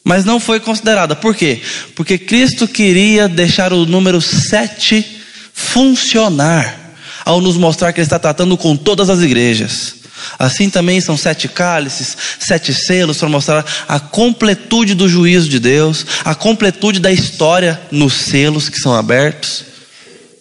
Mas 0.03 0.23
não 0.23 0.39
foi 0.39 0.59
considerada. 0.59 1.15
Por 1.15 1.35
quê? 1.35 1.61
Porque 1.95 2.17
Cristo 2.17 2.67
queria 2.67 3.27
deixar 3.27 3.73
o 3.73 3.85
número 3.85 4.21
sete 4.21 5.05
funcionar 5.53 6.93
ao 7.23 7.41
nos 7.41 7.57
mostrar 7.57 7.91
que 7.91 7.99
Ele 7.99 8.05
está 8.05 8.19
tratando 8.19 8.55
com 8.55 8.75
todas 8.75 9.09
as 9.09 9.21
igrejas. 9.21 9.95
Assim 10.37 10.69
também 10.69 11.01
são 11.01 11.17
sete 11.17 11.47
cálices, 11.47 12.15
sete 12.39 12.73
selos 12.73 13.17
para 13.17 13.29
mostrar 13.29 13.65
a 13.87 13.99
completude 13.99 14.93
do 14.93 15.09
juízo 15.09 15.49
de 15.49 15.59
Deus, 15.59 16.05
a 16.23 16.35
completude 16.35 16.99
da 16.99 17.11
história 17.11 17.79
nos 17.91 18.13
selos 18.13 18.69
que 18.69 18.79
são 18.79 18.93
abertos 18.93 19.74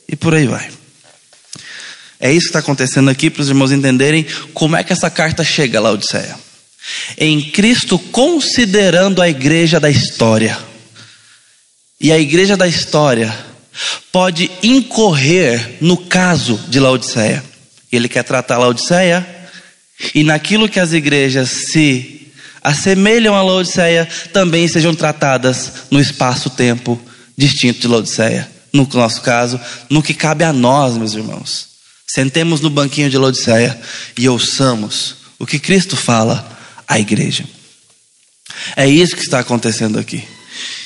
e 0.08 0.16
por 0.16 0.34
aí 0.34 0.46
vai. 0.46 0.70
É 2.20 2.30
isso 2.30 2.42
que 2.42 2.46
está 2.46 2.61
acontecendo 2.61 3.11
aqui 3.11 3.28
para 3.28 3.42
os 3.42 3.49
irmãos 3.49 3.73
entenderem 3.73 4.26
como 4.52 4.76
é 4.76 4.82
que 4.82 4.92
essa 4.92 5.11
carta 5.11 5.44
chega 5.44 5.78
a 5.78 5.82
Laodiceia. 5.82 6.38
Em 7.18 7.40
Cristo, 7.40 7.99
considerando 7.99 9.20
a 9.20 9.28
igreja 9.28 9.80
da 9.80 9.90
história. 9.90 10.58
E 12.00 12.12
a 12.12 12.18
igreja 12.18 12.56
da 12.56 12.68
história 12.68 13.34
pode 14.12 14.50
incorrer 14.62 15.78
no 15.80 15.96
caso 15.96 16.58
de 16.68 16.78
Laodiceia. 16.78 17.44
Ele 17.90 18.08
quer 18.08 18.25
tratar 18.25 18.58
Laodiceia, 18.58 19.26
e 20.14 20.25
naquilo 20.25 20.68
que 20.68 20.80
as 20.80 20.92
igrejas 20.92 21.50
se 21.70 22.32
assemelham 22.62 23.34
a 23.34 23.42
Laodiceia, 23.42 24.08
também 24.32 24.66
sejam 24.66 24.94
tratadas 24.94 25.73
no 25.90 26.00
espaço-tempo 26.00 27.00
distinto 27.37 27.80
de 27.80 27.88
Laodiceia. 27.88 28.53
No 28.75 28.88
nosso 28.93 29.23
caso, 29.23 29.61
no 29.88 30.02
que 30.02 30.12
cabe 30.12 30.43
a 30.43 30.52
nós, 30.52 30.97
meus 30.97 31.14
irmãos. 31.14 31.69
Sentemos 32.09 32.61
no 32.61 32.69
banquinho 32.69 33.09
de 33.09 33.16
Laodiceia 33.16 33.81
e 34.19 34.28
ouçamos 34.28 35.14
o 35.38 35.47
que 35.47 35.61
Cristo 35.61 35.97
fala 35.97 36.45
à 36.87 36.99
igreja. 36.99 37.45
É 38.76 38.87
isso 38.88 39.14
que 39.14 39.23
está 39.23 39.38
acontecendo 39.38 39.97
aqui. 39.97 40.26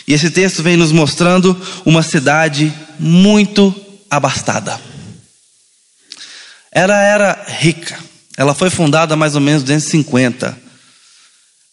E 0.06 0.12
esse 0.12 0.30
texto 0.30 0.62
vem 0.62 0.76
nos 0.76 0.92
mostrando 0.92 1.58
uma 1.84 2.02
cidade 2.02 2.72
muito 2.98 3.74
abastada. 4.10 4.78
Ela 6.70 7.02
era 7.02 7.44
rica. 7.46 7.98
Ela 8.36 8.54
foi 8.54 8.68
fundada 8.68 9.16
mais 9.16 9.34
ou 9.34 9.40
menos 9.40 9.62
250. 9.62 10.58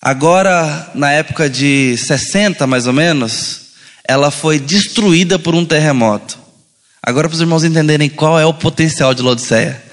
Agora, 0.01 0.91
na 0.95 1.11
época 1.11 1.49
de 1.49 1.97
60, 1.97 2.65
mais 2.65 2.87
ou 2.87 2.93
menos, 2.93 3.64
ela 4.07 4.31
foi 4.31 4.59
destruída 4.59 5.37
por 5.39 5.55
um 5.55 5.65
terremoto. 5.65 6.37
Agora, 7.01 7.27
para 7.27 7.35
os 7.35 7.41
irmãos 7.41 7.63
entenderem 7.63 8.09
qual 8.09 8.39
é 8.39 8.45
o 8.45 8.53
potencial 8.53 9.13
de 9.13 9.21
Laodiceia, 9.21 9.83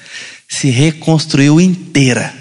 se 0.48 0.70
reconstruiu 0.70 1.60
inteira, 1.60 2.34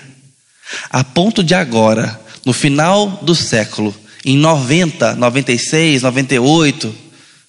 a 0.89 1.03
ponto 1.03 1.43
de 1.43 1.53
agora, 1.53 2.19
no 2.45 2.53
final 2.53 3.19
do 3.21 3.35
século, 3.35 3.95
em 4.25 4.37
90, 4.37 5.15
96, 5.15 6.03
98, 6.03 6.93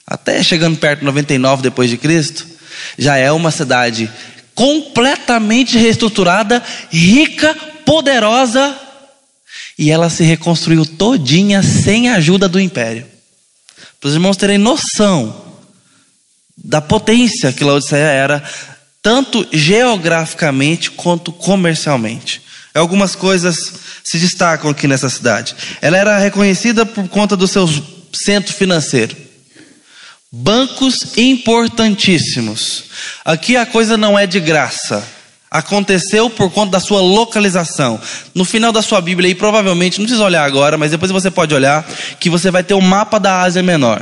até 0.07 0.43
chegando 0.43 0.79
perto 0.79 1.01
de 1.01 1.07
99 1.07 1.63
depois 1.63 1.91
de 1.91 1.97
Cristo, 1.97 2.47
já 2.99 3.17
é 3.17 3.31
uma 3.31 3.51
cidade 3.51 4.11
completamente 4.55 5.79
reestruturada, 5.79 6.63
rica, 6.91 7.55
poderosa, 7.85 8.79
e 9.79 9.91
ela 9.91 10.11
se 10.11 10.23
reconstruiu 10.23 10.85
todinha 10.85 11.63
sem 11.63 12.09
a 12.09 12.17
ajuda 12.17 12.49
do 12.49 12.61
império. 12.61 13.12
Para 14.03 14.09
os 14.09 14.15
irmãos 14.15 14.37
terem 14.37 14.59
noção 14.59 15.33
da 16.57 16.81
potência 16.81 17.53
que 17.53 17.63
Laodiceia 17.63 18.09
era, 18.09 18.43
tanto 19.01 19.47
geograficamente 19.53 20.91
quanto 20.91 21.31
comercialmente. 21.31 22.43
Algumas 22.75 23.15
coisas 23.15 23.57
se 24.03 24.19
destacam 24.19 24.73
aqui 24.73 24.89
nessa 24.89 25.09
cidade. 25.09 25.55
Ela 25.81 25.97
era 25.97 26.19
reconhecida 26.19 26.85
por 26.85 27.09
conta 27.09 27.37
do 27.37 27.47
seu 27.47 27.69
centro 28.13 28.53
financeiro. 28.53 29.17
Bancos 30.33 31.17
importantíssimos. 31.17 32.87
Aqui 33.25 33.57
a 33.57 33.65
coisa 33.65 33.97
não 33.97 34.19
é 34.19 34.27
de 34.27 34.41
graça. 34.41 35.07
Aconteceu 35.53 36.31
por 36.31 36.51
conta 36.51 36.73
da 36.73 36.81
sua 36.81 37.03
localização. 37.03 38.01
No 38.35 38.43
final 38.43 38.73
da 38.73 38.81
sua 38.81 39.03
Bíblia, 39.03 39.29
e 39.29 39.35
provavelmente, 39.35 39.99
não 39.99 40.07
precisa 40.07 40.25
olhar 40.25 40.45
agora, 40.45 40.79
mas 40.79 40.91
depois 40.91 41.13
você 41.13 41.31
pode 41.31 41.55
olhar, 41.55 41.87
que 42.19 42.31
você 42.31 42.51
vai 42.51 42.65
ter 42.65 42.73
o 42.73 42.79
um 42.79 42.81
mapa 42.81 43.21
da 43.21 43.43
Ásia 43.43 43.63
Menor. 43.63 44.01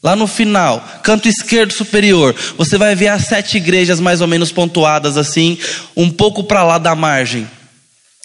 Lá 0.00 0.14
no 0.14 0.28
final, 0.28 0.82
canto 1.02 1.28
esquerdo 1.28 1.72
superior, 1.72 2.36
você 2.56 2.78
vai 2.78 2.94
ver 2.94 3.08
as 3.08 3.24
sete 3.24 3.56
igrejas 3.56 3.98
mais 3.98 4.20
ou 4.20 4.28
menos 4.28 4.52
pontuadas 4.52 5.16
assim, 5.16 5.58
um 5.96 6.08
pouco 6.08 6.44
para 6.44 6.62
lá 6.62 6.78
da 6.78 6.94
margem 6.94 7.48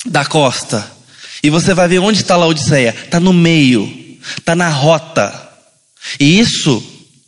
da 0.06 0.24
costa. 0.24 0.86
E 1.42 1.50
você 1.50 1.74
vai 1.74 1.88
ver 1.88 1.98
onde 1.98 2.22
está 2.22 2.38
Laodiceia. 2.38 2.96
Está 3.06 3.20
no 3.20 3.34
meio, 3.34 3.92
está 4.38 4.56
na 4.56 4.70
rota. 4.70 5.50
E 6.20 6.40
isso, 6.40 6.84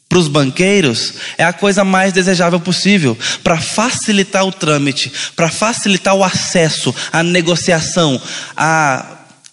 para 0.07 0.19
os 0.19 0.27
banqueiros, 0.27 1.13
é 1.37 1.43
a 1.43 1.51
coisa 1.51 1.83
mais 1.83 2.13
desejável 2.13 2.59
possível 2.59 3.17
para 3.43 3.57
facilitar 3.57 4.45
o 4.45 4.51
trâmite, 4.51 5.11
para 5.35 5.49
facilitar 5.49 6.15
o 6.15 6.23
acesso, 6.23 6.95
a 7.11 7.21
negociação, 7.21 8.21
a, 8.55 9.05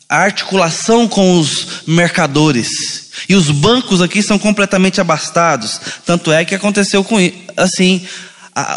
a 0.09 0.17
articulação 0.17 1.09
com 1.09 1.39
os 1.39 1.83
mercadores. 1.87 3.11
E 3.29 3.35
os 3.35 3.51
bancos 3.51 4.01
aqui 4.01 4.23
são 4.23 4.39
completamente 4.39 5.01
abastados. 5.01 5.81
Tanto 6.07 6.31
é 6.31 6.45
que 6.45 6.55
aconteceu 6.55 7.03
com 7.03 7.17
assim 7.57 8.07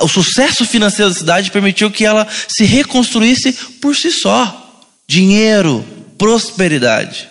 o 0.01 0.07
sucesso 0.07 0.65
financeiro 0.65 1.11
da 1.11 1.17
cidade 1.17 1.51
permitiu 1.51 1.91
que 1.91 2.03
ela 2.03 2.27
se 2.47 2.63
reconstruísse 2.63 3.53
por 3.79 3.95
si 3.95 4.11
só. 4.11 4.81
Dinheiro, 5.07 5.85
prosperidade. 6.17 7.29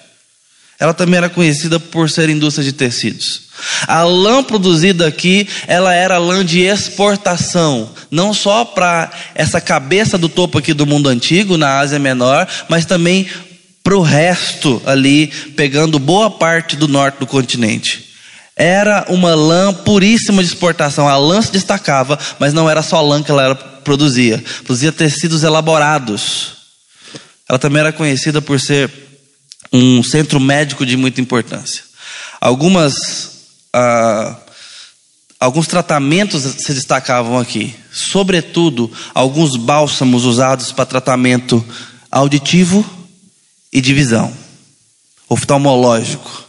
Ela 0.79 0.93
também 0.93 1.17
era 1.17 1.29
conhecida 1.29 1.81
por 1.81 2.11
ser 2.11 2.29
indústria 2.29 2.65
de 2.65 2.73
tecidos. 2.73 3.47
A 3.87 4.03
lã 4.03 4.45
produzida 4.45 5.07
aqui, 5.07 5.49
ela 5.67 5.95
era 5.95 6.19
lã 6.19 6.45
de 6.45 6.61
exportação, 6.61 7.91
não 8.11 8.35
só 8.35 8.65
para 8.65 9.11
essa 9.35 9.61
cabeça 9.61 10.19
do 10.19 10.29
topo 10.29 10.59
aqui 10.59 10.75
do 10.75 10.87
mundo 10.87 11.09
antigo, 11.09 11.57
na 11.57 11.79
Ásia 11.79 11.99
Menor, 11.99 12.47
mas 12.69 12.85
também 12.85 13.27
para 13.83 13.97
o 13.97 14.03
resto 14.03 14.83
ali, 14.85 15.29
pegando 15.57 15.99
boa 15.99 16.31
parte 16.31 16.77
do 16.77 16.89
norte 16.89 17.21
do 17.21 17.27
continente. 17.27 18.05
Era 18.57 19.07
uma 19.09 19.35
lã 19.35 19.73
puríssima 19.73 20.43
de 20.43 20.49
exportação. 20.49 21.07
A 21.07 21.17
lã 21.17 21.41
se 21.41 21.53
destacava, 21.53 22.19
mas 22.39 22.53
não 22.53 22.69
era 22.69 22.83
só 22.83 23.01
lã 23.01 23.23
que 23.23 23.31
ela 23.31 23.55
produzia. 23.55 24.43
Produzia 24.65 24.91
tecidos 24.91 25.45
elaborados. 25.45 26.57
Ela 27.49 27.59
também 27.59 27.81
era 27.81 27.93
conhecida 27.93 28.43
por 28.43 28.59
ser 28.59 28.91
um 29.73 30.03
centro 30.03 30.41
médico 30.41 30.85
de 30.87 30.97
muita 30.97 31.21
importância. 31.21 31.83
Algumas, 32.41 33.31
ah, 33.73 34.37
alguns 35.41 35.67
tratamentos 35.67 36.43
se 36.43 36.75
destacavam 36.75 37.39
aqui. 37.39 37.75
Sobretudo, 37.93 38.91
alguns 39.15 39.57
bálsamos 39.57 40.25
usados 40.25 40.73
para 40.73 40.87
tratamento 40.87 41.65
auditivo 42.11 42.85
e 43.73 43.81
de 43.81 43.93
visão, 43.93 44.33
oftalmológico 45.29 46.47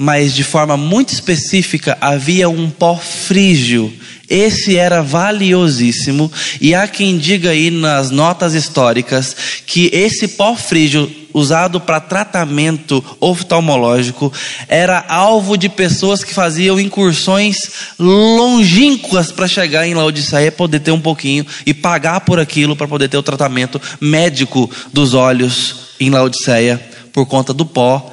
mas 0.00 0.32
de 0.32 0.44
forma 0.44 0.76
muito 0.76 1.12
específica 1.12 1.98
havia 2.00 2.48
um 2.48 2.70
pó 2.70 2.96
frígio 2.96 3.92
Esse 4.28 4.76
era 4.76 5.02
valiosíssimo, 5.02 6.30
e 6.60 6.74
há 6.74 6.86
quem 6.86 7.16
diga 7.16 7.50
aí 7.50 7.70
nas 7.70 8.10
notas 8.10 8.54
históricas 8.54 9.34
que 9.66 9.90
esse 9.92 10.28
pó 10.28 10.54
frígio 10.54 11.10
usado 11.32 11.80
para 11.80 12.00
tratamento 12.00 13.02
oftalmológico 13.20 14.32
era 14.66 15.04
alvo 15.08 15.56
de 15.56 15.68
pessoas 15.68 16.24
que 16.24 16.34
faziam 16.34 16.80
incursões 16.80 17.56
longínquas 17.98 19.30
para 19.30 19.48
chegar 19.48 19.86
em 19.86 19.94
Laodiceia, 19.94 20.50
poder 20.50 20.80
ter 20.80 20.90
um 20.90 21.00
pouquinho 21.00 21.46
e 21.64 21.72
pagar 21.72 22.20
por 22.20 22.40
aquilo 22.40 22.76
para 22.76 22.88
poder 22.88 23.08
ter 23.08 23.16
o 23.16 23.22
tratamento 23.22 23.80
médico 24.00 24.70
dos 24.92 25.14
olhos 25.14 25.94
em 26.00 26.10
Laodiceia 26.10 26.80
por 27.12 27.26
conta 27.26 27.52
do 27.52 27.64
pó. 27.64 28.12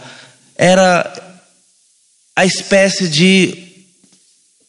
Era 0.58 1.12
a 2.36 2.46
espécie 2.46 3.08
de 3.08 3.66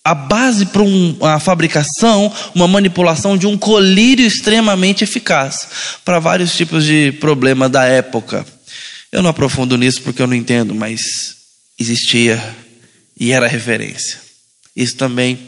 a 0.06 0.14
base 0.14 0.66
para 0.66 0.82
um, 0.82 1.18
a 1.20 1.40
fabricação, 1.40 2.32
uma 2.54 2.68
manipulação 2.68 3.36
de 3.36 3.44
um 3.44 3.58
colírio 3.58 4.25
extremamente 4.25 5.02
eficaz 5.02 5.66
para 6.04 6.20
vários 6.20 6.54
tipos 6.54 6.84
de 6.84 7.10
problema 7.18 7.68
da 7.68 7.84
época. 7.86 8.46
Eu 9.10 9.20
não 9.20 9.30
aprofundo 9.30 9.76
nisso 9.76 10.02
porque 10.02 10.22
eu 10.22 10.28
não 10.28 10.36
entendo, 10.36 10.76
mas 10.76 11.00
existia 11.76 12.40
e 13.18 13.32
era 13.32 13.48
referência. 13.48 14.20
Isso 14.76 14.94
também 14.94 15.40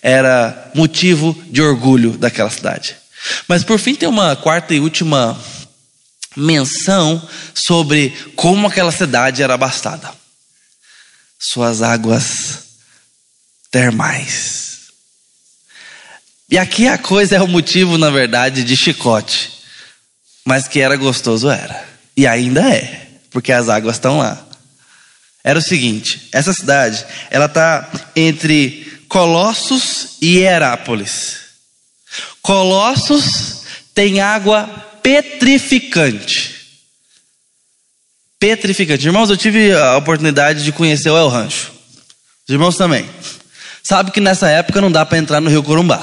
era 0.00 0.70
motivo 0.76 1.36
de 1.50 1.60
orgulho 1.60 2.12
daquela 2.12 2.50
cidade. 2.50 2.94
Mas 3.48 3.64
por 3.64 3.80
fim 3.80 3.96
tem 3.96 4.08
uma 4.08 4.36
quarta 4.36 4.72
e 4.72 4.78
última 4.78 5.36
menção 6.36 7.20
sobre 7.52 8.10
como 8.36 8.68
aquela 8.68 8.92
cidade 8.92 9.42
era 9.42 9.54
abastada. 9.54 10.08
Suas 11.36 11.82
águas 11.82 12.73
termais. 13.74 14.82
E 16.48 16.56
aqui 16.56 16.86
a 16.86 16.96
coisa 16.96 17.34
é 17.34 17.42
o 17.42 17.48
motivo, 17.48 17.98
na 17.98 18.08
verdade, 18.08 18.62
de 18.62 18.76
chicote. 18.76 19.50
Mas 20.44 20.68
que 20.68 20.78
era 20.78 20.94
gostoso 20.94 21.48
era. 21.48 21.84
E 22.16 22.24
ainda 22.24 22.60
é, 22.72 23.08
porque 23.32 23.50
as 23.50 23.68
águas 23.68 23.96
estão 23.96 24.18
lá. 24.18 24.46
Era 25.42 25.58
o 25.58 25.62
seguinte, 25.62 26.28
essa 26.30 26.52
cidade, 26.52 27.04
ela 27.30 27.46
está 27.46 27.90
entre 28.14 29.02
Colossos 29.08 30.18
e 30.22 30.38
Herápolis. 30.38 31.38
Colossos 32.40 33.64
tem 33.92 34.20
água 34.20 34.68
petrificante. 35.02 36.78
Petrificante. 38.38 39.04
Irmãos, 39.04 39.30
eu 39.30 39.36
tive 39.36 39.72
a 39.72 39.96
oportunidade 39.96 40.62
de 40.62 40.70
conhecer 40.70 41.10
o 41.10 41.18
El 41.18 41.28
Rancho. 41.28 41.72
Os 42.46 42.52
irmãos 42.52 42.76
também. 42.76 43.04
Sabe 43.84 44.10
que 44.10 44.20
nessa 44.20 44.48
época 44.48 44.80
não 44.80 44.90
dá 44.90 45.04
para 45.04 45.18
entrar 45.18 45.42
no 45.42 45.50
Rio 45.50 45.62
Corumbá. 45.62 46.02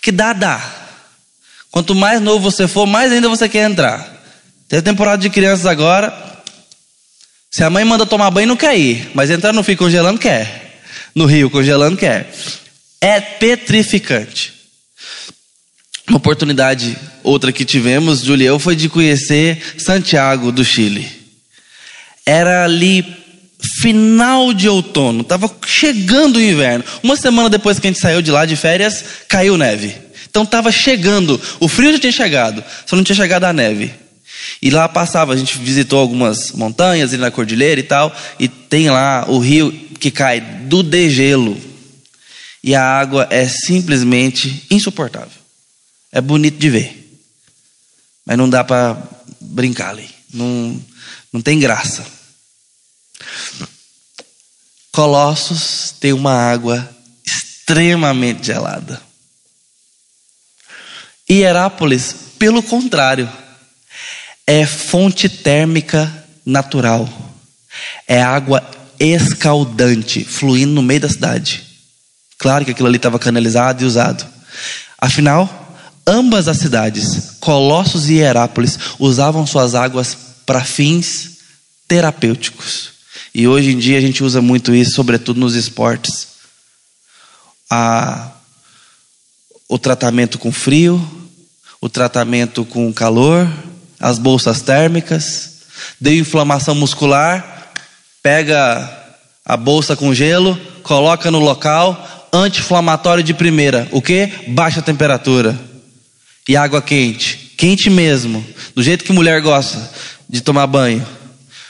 Que 0.00 0.12
dá, 0.12 0.32
dá. 0.32 0.62
Quanto 1.72 1.92
mais 1.92 2.20
novo 2.20 2.48
você 2.50 2.68
for, 2.68 2.86
mais 2.86 3.10
ainda 3.10 3.28
você 3.28 3.48
quer 3.48 3.68
entrar. 3.68 4.08
Tem 4.68 4.78
a 4.78 4.82
temporada 4.82 5.20
de 5.20 5.28
crianças 5.28 5.66
agora. 5.66 6.14
Se 7.50 7.64
a 7.64 7.70
mãe 7.70 7.84
manda 7.84 8.06
tomar 8.06 8.30
banho, 8.30 8.46
não 8.46 8.56
quer 8.56 8.78
ir. 8.78 9.10
Mas 9.12 9.28
entrar 9.28 9.52
no 9.52 9.64
fio 9.64 9.76
congelando, 9.76 10.20
quer. 10.20 10.80
No 11.16 11.26
rio 11.26 11.50
congelando, 11.50 11.96
quer. 11.96 12.32
É 13.00 13.20
petrificante. 13.20 14.54
Uma 16.08 16.18
oportunidade, 16.18 16.96
outra 17.24 17.52
que 17.52 17.64
tivemos, 17.64 18.20
Julião, 18.20 18.58
foi 18.58 18.76
de 18.76 18.88
conhecer 18.88 19.60
Santiago 19.78 20.52
do 20.52 20.64
Chile. 20.64 21.10
Era 22.24 22.64
ali 22.64 23.04
final 23.60 24.52
de 24.52 24.68
outono, 24.68 25.22
estava 25.22 25.50
chegando 25.66 26.36
o 26.36 26.42
inverno. 26.42 26.84
Uma 27.02 27.16
semana 27.16 27.50
depois 27.50 27.78
que 27.78 27.86
a 27.86 27.90
gente 27.90 28.00
saiu 28.00 28.22
de 28.22 28.30
lá 28.30 28.46
de 28.46 28.56
férias, 28.56 29.04
caiu 29.28 29.56
neve. 29.56 29.94
Então 30.30 30.42
estava 30.42 30.70
chegando, 30.70 31.40
o 31.58 31.68
frio 31.68 31.92
já 31.92 31.98
tinha 31.98 32.12
chegado, 32.12 32.62
só 32.86 32.94
não 32.94 33.02
tinha 33.02 33.16
chegado 33.16 33.44
a 33.44 33.52
neve. 33.52 33.92
E 34.62 34.70
lá 34.70 34.88
passava, 34.88 35.32
a 35.32 35.36
gente 35.36 35.58
visitou 35.58 35.98
algumas 35.98 36.52
montanhas 36.52 37.12
ali 37.12 37.20
na 37.20 37.30
cordilheira 37.30 37.80
e 37.80 37.84
tal, 37.84 38.14
e 38.38 38.48
tem 38.48 38.90
lá 38.90 39.24
o 39.28 39.38
rio 39.38 39.72
que 39.98 40.10
cai 40.10 40.40
do 40.40 40.82
degelo. 40.82 41.56
E 42.62 42.74
a 42.74 42.82
água 42.82 43.26
é 43.30 43.46
simplesmente 43.46 44.66
insuportável. 44.70 45.38
É 46.12 46.20
bonito 46.20 46.58
de 46.58 46.70
ver, 46.70 47.20
mas 48.24 48.36
não 48.36 48.48
dá 48.48 48.64
para 48.64 48.96
brincar 49.40 49.90
ali. 49.90 50.08
Não, 50.32 50.80
não 51.32 51.40
tem 51.40 51.58
graça. 51.58 52.17
Colossos 54.92 55.94
tem 56.00 56.12
uma 56.12 56.32
água 56.32 56.88
extremamente 57.24 58.46
gelada. 58.46 59.00
Herápolis, 61.28 62.14
pelo 62.38 62.62
contrário, 62.62 63.30
é 64.46 64.64
fonte 64.64 65.28
térmica 65.28 66.10
natural. 66.44 67.08
É 68.06 68.22
água 68.22 68.66
escaldante 68.98 70.24
fluindo 70.24 70.72
no 70.72 70.82
meio 70.82 71.00
da 71.00 71.08
cidade. 71.08 71.64
Claro 72.38 72.64
que 72.64 72.70
aquilo 72.70 72.88
ali 72.88 72.96
estava 72.96 73.18
canalizado 73.18 73.82
e 73.82 73.86
usado. 73.86 74.26
Afinal, 74.96 75.76
ambas 76.06 76.48
as 76.48 76.56
cidades, 76.56 77.36
Colossos 77.38 78.08
e 78.08 78.16
Herápolis, 78.16 78.78
usavam 78.98 79.46
suas 79.46 79.74
águas 79.74 80.16
para 80.46 80.64
fins 80.64 81.38
terapêuticos. 81.86 82.97
E 83.34 83.46
hoje 83.46 83.72
em 83.72 83.78
dia 83.78 83.98
a 83.98 84.00
gente 84.00 84.24
usa 84.24 84.40
muito 84.40 84.74
isso, 84.74 84.92
sobretudo 84.92 85.40
nos 85.40 85.54
esportes. 85.54 86.28
A, 87.70 88.32
o 89.68 89.78
tratamento 89.78 90.38
com 90.38 90.50
frio, 90.50 91.00
o 91.80 91.88
tratamento 91.88 92.64
com 92.64 92.92
calor, 92.92 93.48
as 94.00 94.18
bolsas 94.18 94.62
térmicas, 94.62 95.58
deu 96.00 96.14
inflamação 96.14 96.74
muscular, 96.74 97.72
pega 98.22 98.96
a 99.44 99.56
bolsa 99.56 99.94
com 99.94 100.14
gelo, 100.14 100.58
coloca 100.82 101.30
no 101.30 101.38
local, 101.38 102.28
anti-inflamatório 102.32 103.22
de 103.22 103.34
primeira. 103.34 103.86
O 103.92 104.00
que? 104.00 104.26
Baixa 104.48 104.82
temperatura. 104.82 105.58
E 106.48 106.56
água 106.56 106.80
quente. 106.80 107.54
Quente 107.58 107.90
mesmo. 107.90 108.44
Do 108.74 108.82
jeito 108.82 109.04
que 109.04 109.12
mulher 109.12 109.40
gosta 109.42 109.90
de 110.28 110.40
tomar 110.40 110.66
banho. 110.66 111.06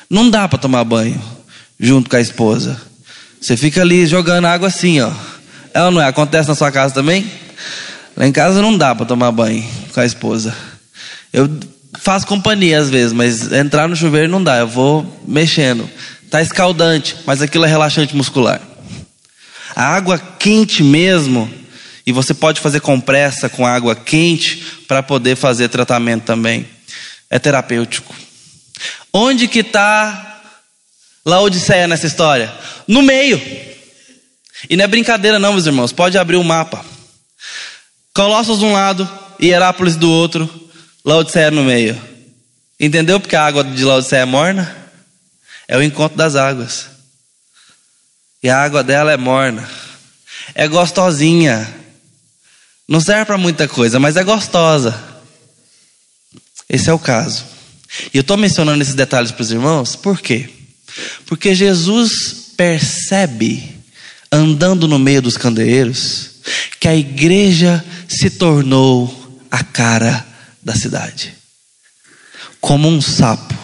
Não 0.08 0.30
dá 0.30 0.46
para 0.48 0.58
tomar 0.58 0.84
banho 0.84 1.37
junto 1.78 2.10
com 2.10 2.16
a 2.16 2.20
esposa. 2.20 2.80
Você 3.40 3.56
fica 3.56 3.80
ali 3.80 4.06
jogando 4.06 4.46
água 4.46 4.68
assim, 4.68 5.00
ó. 5.00 5.12
É 5.72 5.82
ou 5.82 5.90
não 5.90 6.00
é? 6.00 6.06
Acontece 6.06 6.48
na 6.48 6.54
sua 6.54 6.72
casa 6.72 6.92
também? 6.92 7.30
Lá 8.16 8.26
em 8.26 8.32
casa 8.32 8.60
não 8.60 8.76
dá 8.76 8.94
para 8.94 9.06
tomar 9.06 9.30
banho 9.30 9.64
com 9.92 10.00
a 10.00 10.04
esposa. 10.04 10.54
Eu 11.32 11.48
faço 12.00 12.26
companhia 12.26 12.80
às 12.80 12.90
vezes, 12.90 13.12
mas 13.12 13.52
entrar 13.52 13.88
no 13.88 13.94
chuveiro 13.94 14.28
não 14.28 14.42
dá. 14.42 14.56
Eu 14.58 14.66
vou 14.66 15.22
mexendo. 15.26 15.88
Tá 16.30 16.42
escaldante, 16.42 17.16
mas 17.24 17.40
aquilo 17.40 17.64
é 17.64 17.68
relaxante 17.68 18.16
muscular. 18.16 18.60
A 19.74 19.84
água 19.94 20.18
quente 20.18 20.82
mesmo, 20.82 21.48
e 22.04 22.10
você 22.10 22.34
pode 22.34 22.60
fazer 22.60 22.80
compressa 22.80 23.48
com 23.48 23.64
água 23.64 23.94
quente 23.94 24.82
para 24.88 25.02
poder 25.02 25.36
fazer 25.36 25.68
tratamento 25.68 26.24
também. 26.24 26.66
É 27.30 27.38
terapêutico. 27.38 28.14
Onde 29.12 29.46
que 29.46 29.60
está 29.60 30.27
Laodiceia 31.28 31.86
nessa 31.86 32.06
história? 32.06 32.50
No 32.86 33.02
meio. 33.02 33.38
E 34.68 34.76
não 34.78 34.84
é 34.84 34.86
brincadeira, 34.86 35.38
não, 35.38 35.52
meus 35.52 35.66
irmãos. 35.66 35.92
Pode 35.92 36.16
abrir 36.16 36.36
o 36.36 36.40
um 36.40 36.44
mapa. 36.44 36.82
Colossos 38.14 38.58
de 38.58 38.64
um 38.64 38.72
lado 38.72 39.06
Herápolis 39.38 39.94
do 39.94 40.10
outro, 40.10 40.48
Laodiceia 41.04 41.50
no 41.50 41.62
meio. 41.62 42.00
Entendeu 42.80 43.20
porque 43.20 43.36
a 43.36 43.44
água 43.44 43.62
de 43.62 43.84
Laodiceia 43.84 44.22
é 44.22 44.24
morna? 44.24 44.74
É 45.68 45.76
o 45.76 45.82
encontro 45.82 46.16
das 46.16 46.34
águas. 46.34 46.86
E 48.42 48.48
a 48.48 48.58
água 48.58 48.82
dela 48.82 49.12
é 49.12 49.16
morna. 49.18 49.68
É 50.54 50.66
gostosinha. 50.66 51.68
Não 52.88 53.02
serve 53.02 53.26
para 53.26 53.36
muita 53.36 53.68
coisa, 53.68 54.00
mas 54.00 54.16
é 54.16 54.24
gostosa. 54.24 54.98
Esse 56.70 56.88
é 56.88 56.92
o 56.92 56.98
caso. 56.98 57.44
E 58.14 58.16
eu 58.16 58.22
estou 58.22 58.38
mencionando 58.38 58.80
esses 58.80 58.94
detalhes 58.94 59.30
para 59.30 59.42
os 59.42 59.52
irmãos, 59.52 59.94
por 59.94 60.18
quê? 60.20 60.57
Porque 61.26 61.54
Jesus 61.54 62.52
percebe, 62.56 63.76
andando 64.30 64.88
no 64.88 64.98
meio 64.98 65.22
dos 65.22 65.36
candeeiros, 65.36 66.30
que 66.80 66.88
a 66.88 66.96
igreja 66.96 67.84
se 68.08 68.30
tornou 68.30 69.38
a 69.50 69.62
cara 69.62 70.26
da 70.62 70.74
cidade. 70.74 71.34
Como 72.60 72.88
um 72.88 73.00
sapo 73.00 73.54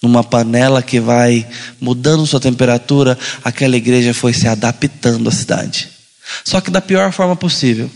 numa 0.00 0.22
panela 0.22 0.82
que 0.82 1.00
vai 1.00 1.46
mudando 1.80 2.26
sua 2.26 2.40
temperatura, 2.40 3.18
aquela 3.42 3.76
igreja 3.76 4.14
foi 4.14 4.32
se 4.32 4.46
adaptando 4.46 5.28
à 5.28 5.32
cidade. 5.32 5.88
Só 6.44 6.60
que 6.60 6.70
da 6.70 6.80
pior 6.80 7.10
forma 7.12 7.34
possível. 7.34 7.90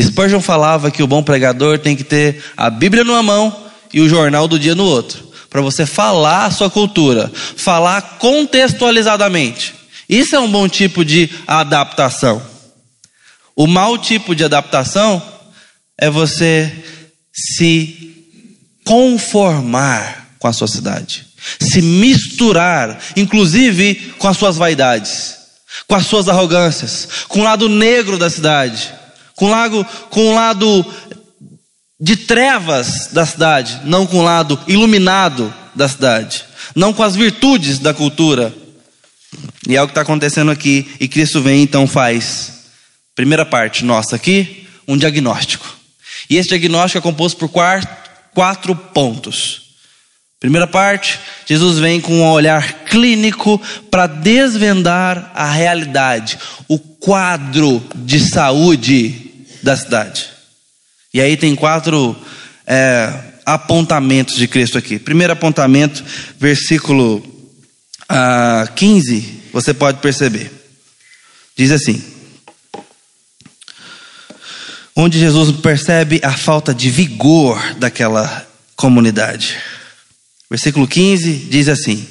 Spurgeon 0.00 0.40
falava 0.40 0.90
que 0.90 1.02
o 1.02 1.06
bom 1.06 1.22
pregador 1.22 1.78
tem 1.78 1.96
que 1.96 2.04
ter 2.04 2.42
a 2.56 2.70
Bíblia 2.70 3.04
numa 3.04 3.22
mão 3.22 3.70
e 3.92 4.00
o 4.00 4.08
jornal 4.08 4.46
do 4.46 4.58
dia 4.58 4.74
no 4.74 4.84
outro 4.84 5.27
para 5.50 5.60
você 5.60 5.86
falar 5.86 6.46
a 6.46 6.50
sua 6.50 6.70
cultura, 6.70 7.30
falar 7.56 8.18
contextualizadamente. 8.18 9.74
Isso 10.08 10.34
é 10.34 10.40
um 10.40 10.50
bom 10.50 10.68
tipo 10.68 11.04
de 11.04 11.30
adaptação. 11.46 12.42
O 13.54 13.66
mau 13.66 13.98
tipo 13.98 14.34
de 14.34 14.44
adaptação 14.44 15.22
é 15.98 16.08
você 16.08 16.72
se 17.32 18.08
conformar 18.84 20.28
com 20.38 20.48
a 20.48 20.52
sociedade, 20.52 21.26
se 21.60 21.82
misturar, 21.82 22.98
inclusive 23.16 24.14
com 24.18 24.28
as 24.28 24.36
suas 24.36 24.56
vaidades, 24.56 25.36
com 25.86 25.94
as 25.94 26.06
suas 26.06 26.28
arrogâncias, 26.28 27.08
com 27.28 27.40
o 27.40 27.44
lado 27.44 27.68
negro 27.68 28.16
da 28.16 28.30
cidade, 28.30 28.92
com 29.34 29.46
o 29.46 29.50
lado, 29.50 29.86
com 30.10 30.30
o 30.30 30.34
lado 30.34 30.84
de 32.00 32.16
trevas 32.16 33.08
da 33.12 33.26
cidade, 33.26 33.80
não 33.84 34.06
com 34.06 34.18
o 34.18 34.22
lado 34.22 34.58
iluminado 34.68 35.52
da 35.74 35.88
cidade, 35.88 36.44
não 36.74 36.92
com 36.92 37.02
as 37.02 37.16
virtudes 37.16 37.78
da 37.78 37.92
cultura. 37.92 38.54
E 39.66 39.76
é 39.76 39.82
o 39.82 39.86
que 39.86 39.90
está 39.90 40.02
acontecendo 40.02 40.50
aqui, 40.50 40.88
e 41.00 41.08
Cristo 41.08 41.42
vem 41.42 41.62
então 41.62 41.86
faz, 41.86 42.52
primeira 43.14 43.44
parte 43.44 43.84
nossa 43.84 44.16
aqui, 44.16 44.66
um 44.86 44.96
diagnóstico. 44.96 45.76
E 46.30 46.36
esse 46.36 46.48
diagnóstico 46.48 46.98
é 46.98 47.00
composto 47.00 47.38
por 47.38 47.50
quatro 48.32 48.76
pontos. 48.76 49.68
Primeira 50.40 50.68
parte, 50.68 51.18
Jesus 51.46 51.80
vem 51.80 52.00
com 52.00 52.20
um 52.20 52.30
olhar 52.30 52.84
clínico 52.84 53.60
para 53.90 54.06
desvendar 54.06 55.32
a 55.34 55.50
realidade, 55.50 56.38
o 56.68 56.78
quadro 56.78 57.84
de 57.96 58.20
saúde 58.20 59.32
da 59.64 59.76
cidade. 59.76 60.37
E 61.12 61.20
aí 61.20 61.36
tem 61.36 61.54
quatro 61.54 62.16
é, 62.66 63.12
apontamentos 63.46 64.36
de 64.36 64.46
Cristo 64.46 64.76
aqui. 64.76 64.98
Primeiro 64.98 65.32
apontamento, 65.32 66.04
versículo 66.38 67.22
ah, 68.08 68.68
15, 68.76 69.42
você 69.52 69.72
pode 69.72 70.00
perceber. 70.00 70.50
Diz 71.56 71.70
assim: 71.70 72.02
onde 74.94 75.18
Jesus 75.18 75.56
percebe 75.60 76.20
a 76.24 76.32
falta 76.32 76.74
de 76.74 76.90
vigor 76.90 77.74
daquela 77.74 78.46
comunidade. 78.74 79.56
Versículo 80.50 80.88
15 80.88 81.32
diz 81.48 81.68
assim: 81.68 82.04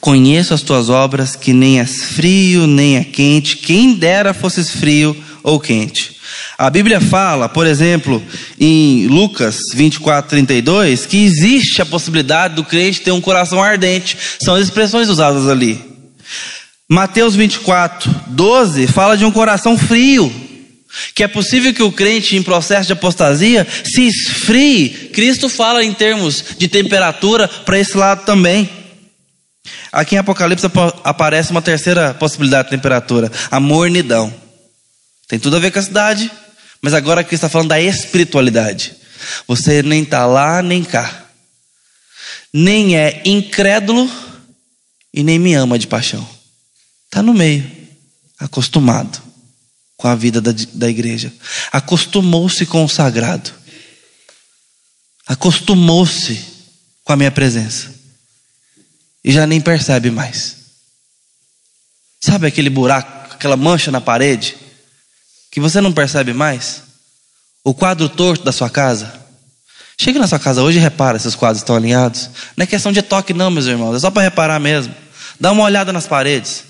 Conheço 0.00 0.52
as 0.52 0.60
tuas 0.60 0.90
obras, 0.90 1.34
que 1.34 1.54
nem 1.54 1.80
és 1.80 2.04
frio 2.04 2.66
nem 2.66 2.98
é 2.98 3.04
quente, 3.04 3.56
quem 3.56 3.94
dera 3.94 4.34
fosses 4.34 4.70
frio 4.70 5.16
ou 5.44 5.60
quente. 5.60 6.16
A 6.56 6.70
Bíblia 6.70 7.00
fala, 7.00 7.48
por 7.50 7.66
exemplo, 7.66 8.20
em 8.58 9.06
Lucas 9.06 9.58
24, 9.74 10.30
32, 10.30 11.04
que 11.04 11.22
existe 11.22 11.82
a 11.82 11.86
possibilidade 11.86 12.54
do 12.54 12.64
crente 12.64 13.02
ter 13.02 13.12
um 13.12 13.20
coração 13.20 13.62
ardente. 13.62 14.16
São 14.42 14.54
as 14.54 14.64
expressões 14.64 15.08
usadas 15.08 15.46
ali. 15.46 15.78
Mateus 16.88 17.36
24, 17.36 18.10
12 18.28 18.86
fala 18.86 19.16
de 19.16 19.24
um 19.24 19.30
coração 19.30 19.76
frio. 19.76 20.32
Que 21.14 21.24
é 21.24 21.28
possível 21.28 21.74
que 21.74 21.82
o 21.82 21.92
crente 21.92 22.36
em 22.36 22.42
processo 22.42 22.86
de 22.86 22.92
apostasia 22.92 23.66
se 23.84 24.06
esfrie. 24.06 25.10
Cristo 25.12 25.48
fala 25.48 25.84
em 25.84 25.92
termos 25.92 26.42
de 26.56 26.68
temperatura 26.68 27.48
para 27.48 27.78
esse 27.78 27.96
lado 27.96 28.24
também. 28.24 28.70
Aqui 29.92 30.14
em 30.14 30.18
Apocalipse 30.18 30.66
aparece 31.02 31.50
uma 31.50 31.60
terceira 31.60 32.14
possibilidade 32.14 32.68
de 32.68 32.76
temperatura: 32.76 33.30
a 33.50 33.58
mornidão. 33.58 34.43
Tem 35.28 35.38
tudo 35.38 35.56
a 35.56 35.60
ver 35.60 35.70
com 35.70 35.78
a 35.78 35.82
cidade, 35.82 36.30
mas 36.80 36.92
agora 36.92 37.22
aqui 37.22 37.34
está 37.34 37.48
falando 37.48 37.68
da 37.68 37.80
espiritualidade. 37.80 38.94
Você 39.46 39.82
nem 39.82 40.02
está 40.02 40.26
lá 40.26 40.62
nem 40.62 40.84
cá, 40.84 41.26
nem 42.52 42.96
é 42.96 43.22
incrédulo 43.24 44.10
e 45.12 45.22
nem 45.22 45.38
me 45.38 45.54
ama 45.54 45.78
de 45.78 45.86
paixão. 45.86 46.28
Está 47.06 47.22
no 47.22 47.32
meio, 47.32 47.70
acostumado 48.38 49.22
com 49.96 50.08
a 50.08 50.14
vida 50.14 50.40
da, 50.40 50.52
da 50.74 50.90
igreja, 50.90 51.32
acostumou-se 51.72 52.66
com 52.66 52.84
o 52.84 52.88
sagrado, 52.88 53.50
acostumou-se 55.26 56.44
com 57.02 57.12
a 57.12 57.16
minha 57.16 57.30
presença 57.30 57.94
e 59.24 59.32
já 59.32 59.46
nem 59.46 59.60
percebe 59.60 60.10
mais. 60.10 60.56
Sabe 62.22 62.46
aquele 62.46 62.68
buraco, 62.68 63.34
aquela 63.34 63.56
mancha 63.56 63.90
na 63.90 64.00
parede 64.00 64.63
que 65.54 65.60
você 65.60 65.80
não 65.80 65.92
percebe 65.92 66.32
mais? 66.32 66.82
O 67.62 67.72
quadro 67.72 68.08
torto 68.08 68.42
da 68.42 68.50
sua 68.50 68.68
casa. 68.68 69.20
Chega 69.96 70.18
na 70.18 70.26
sua 70.26 70.40
casa 70.40 70.60
hoje 70.60 70.78
e 70.78 70.80
repara 70.80 71.16
se 71.16 71.28
os 71.28 71.36
quadros 71.36 71.62
estão 71.62 71.76
alinhados. 71.76 72.28
Não 72.56 72.64
é 72.64 72.66
questão 72.66 72.90
de 72.90 73.00
toque, 73.00 73.32
não, 73.32 73.52
meus 73.52 73.66
irmãos. 73.66 73.94
É 73.94 74.00
só 74.00 74.10
para 74.10 74.22
reparar 74.22 74.58
mesmo. 74.58 74.92
Dá 75.38 75.52
uma 75.52 75.62
olhada 75.62 75.92
nas 75.92 76.08
paredes. 76.08 76.64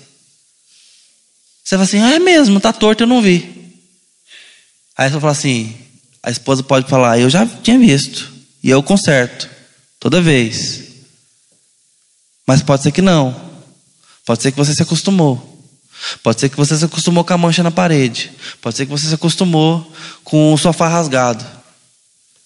Você 1.63 1.75
fala 1.75 1.83
assim, 1.83 1.99
ah, 1.99 2.13
é 2.13 2.19
mesmo, 2.19 2.59
tá 2.59 2.71
torto, 2.71 3.01
eu 3.01 3.07
não 3.07 3.23
vi. 3.23 3.75
Aí 4.95 5.09
você 5.09 5.19
fala 5.19 5.31
assim, 5.31 5.75
a 6.21 6.29
esposa 6.29 6.61
pode 6.61 6.87
falar, 6.87 7.17
eu 7.17 7.27
já 7.27 7.43
tinha 7.47 7.79
visto. 7.79 8.31
E 8.61 8.69
eu 8.69 8.83
conserto. 8.83 9.49
Toda 9.99 10.21
vez. 10.21 10.83
Mas 12.45 12.61
pode 12.61 12.83
ser 12.83 12.91
que 12.91 13.01
não. 13.01 13.35
Pode 14.23 14.43
ser 14.43 14.51
que 14.51 14.57
você 14.59 14.75
se 14.75 14.83
acostumou. 14.83 15.54
Pode 16.21 16.39
ser 16.39 16.49
que 16.49 16.57
você 16.57 16.77
se 16.77 16.85
acostumou 16.85 17.23
com 17.23 17.33
a 17.33 17.37
mancha 17.37 17.63
na 17.63 17.71
parede. 17.71 18.31
Pode 18.61 18.77
ser 18.77 18.85
que 18.85 18.91
você 18.91 19.07
se 19.07 19.13
acostumou 19.13 19.91
com 20.23 20.53
o 20.53 20.57
sofá 20.57 20.87
rasgado. 20.87 21.45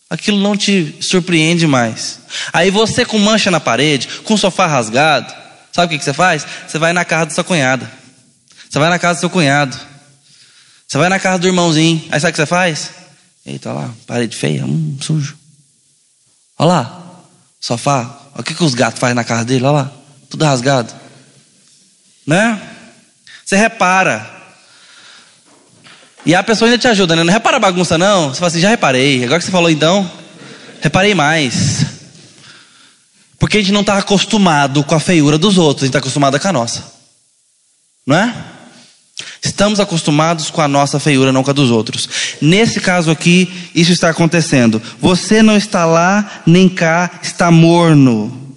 Aquilo 0.09 0.39
não 0.39 0.57
te 0.57 0.95
surpreende 1.01 1.67
mais. 1.67 2.19
Aí 2.51 2.71
você 2.71 3.05
com 3.05 3.19
mancha 3.19 3.51
na 3.51 3.59
parede, 3.59 4.07
com 4.23 4.33
o 4.33 4.37
sofá 4.37 4.65
rasgado, 4.65 5.33
sabe 5.71 5.95
o 5.95 5.99
que 5.99 6.03
você 6.03 6.13
faz? 6.13 6.45
Você 6.67 6.79
vai 6.79 6.93
na 6.93 7.05
casa 7.05 7.27
da 7.27 7.31
sua 7.31 7.43
cunhada. 7.43 7.89
Você 8.69 8.79
vai 8.79 8.89
na 8.89 8.97
casa 8.97 9.15
do 9.15 9.19
seu 9.19 9.29
cunhado. 9.29 9.77
Você 10.87 10.97
vai 10.97 11.09
na 11.09 11.19
casa 11.19 11.39
do 11.39 11.47
irmãozinho. 11.47 12.03
Aí 12.11 12.19
sabe 12.19 12.31
o 12.31 12.33
que 12.33 12.37
você 12.37 12.45
faz? 12.45 12.91
Eita, 13.45 13.69
olha 13.69 13.87
lá, 13.87 13.93
parede 14.07 14.35
feia, 14.35 14.65
hum, 14.65 14.97
sujo. 15.01 15.37
Olha 16.57 16.67
lá, 16.67 17.21
sofá. 17.59 18.19
Olha 18.33 18.41
o 18.41 18.43
que, 18.43 18.53
que 18.53 18.63
os 18.63 18.73
gatos 18.73 18.99
fazem 18.99 19.15
na 19.15 19.23
casa 19.23 19.45
dele, 19.45 19.65
olha 19.65 19.83
lá, 19.83 19.91
tudo 20.29 20.45
rasgado. 20.45 20.93
Né? 22.25 22.61
Você 23.49 23.55
repara. 23.55 24.29
E 26.23 26.35
a 26.35 26.43
pessoa 26.43 26.69
ainda 26.69 26.77
te 26.77 26.87
ajuda, 26.87 27.15
né? 27.15 27.23
Não 27.23 27.33
repara 27.33 27.57
a 27.57 27.59
bagunça, 27.59 27.97
não. 27.97 28.29
Você 28.29 28.35
fala 28.35 28.47
assim, 28.47 28.59
já 28.59 28.69
reparei. 28.69 29.23
Agora 29.23 29.39
que 29.39 29.45
você 29.45 29.49
falou 29.49 29.71
então, 29.71 30.07
reparei 30.81 31.15
mais. 31.15 31.83
Porque 33.39 33.57
a 33.57 33.59
gente 33.59 33.71
não 33.71 33.81
está 33.81 33.97
acostumado 33.97 34.83
com 34.83 34.93
a 34.93 34.99
feiura 34.99 35.35
dos 35.35 35.57
outros, 35.57 35.81
a 35.81 35.85
gente 35.87 35.89
está 35.89 35.97
acostumado 35.97 36.39
com 36.39 36.47
a 36.47 36.53
nossa. 36.53 36.93
Não 38.05 38.17
é? 38.17 38.35
Estamos 39.43 39.79
acostumados 39.79 40.51
com 40.51 40.61
a 40.61 40.67
nossa 40.67 40.99
feiura, 40.99 41.31
não 41.31 41.43
com 41.43 41.49
a 41.49 41.53
dos 41.53 41.71
outros. 41.71 42.07
Nesse 42.39 42.79
caso 42.79 43.09
aqui, 43.09 43.51
isso 43.73 43.91
está 43.91 44.11
acontecendo. 44.11 44.79
Você 44.99 45.41
não 45.41 45.57
está 45.57 45.85
lá, 45.85 46.43
nem 46.45 46.69
cá, 46.69 47.19
está 47.23 47.49
morno. 47.49 48.55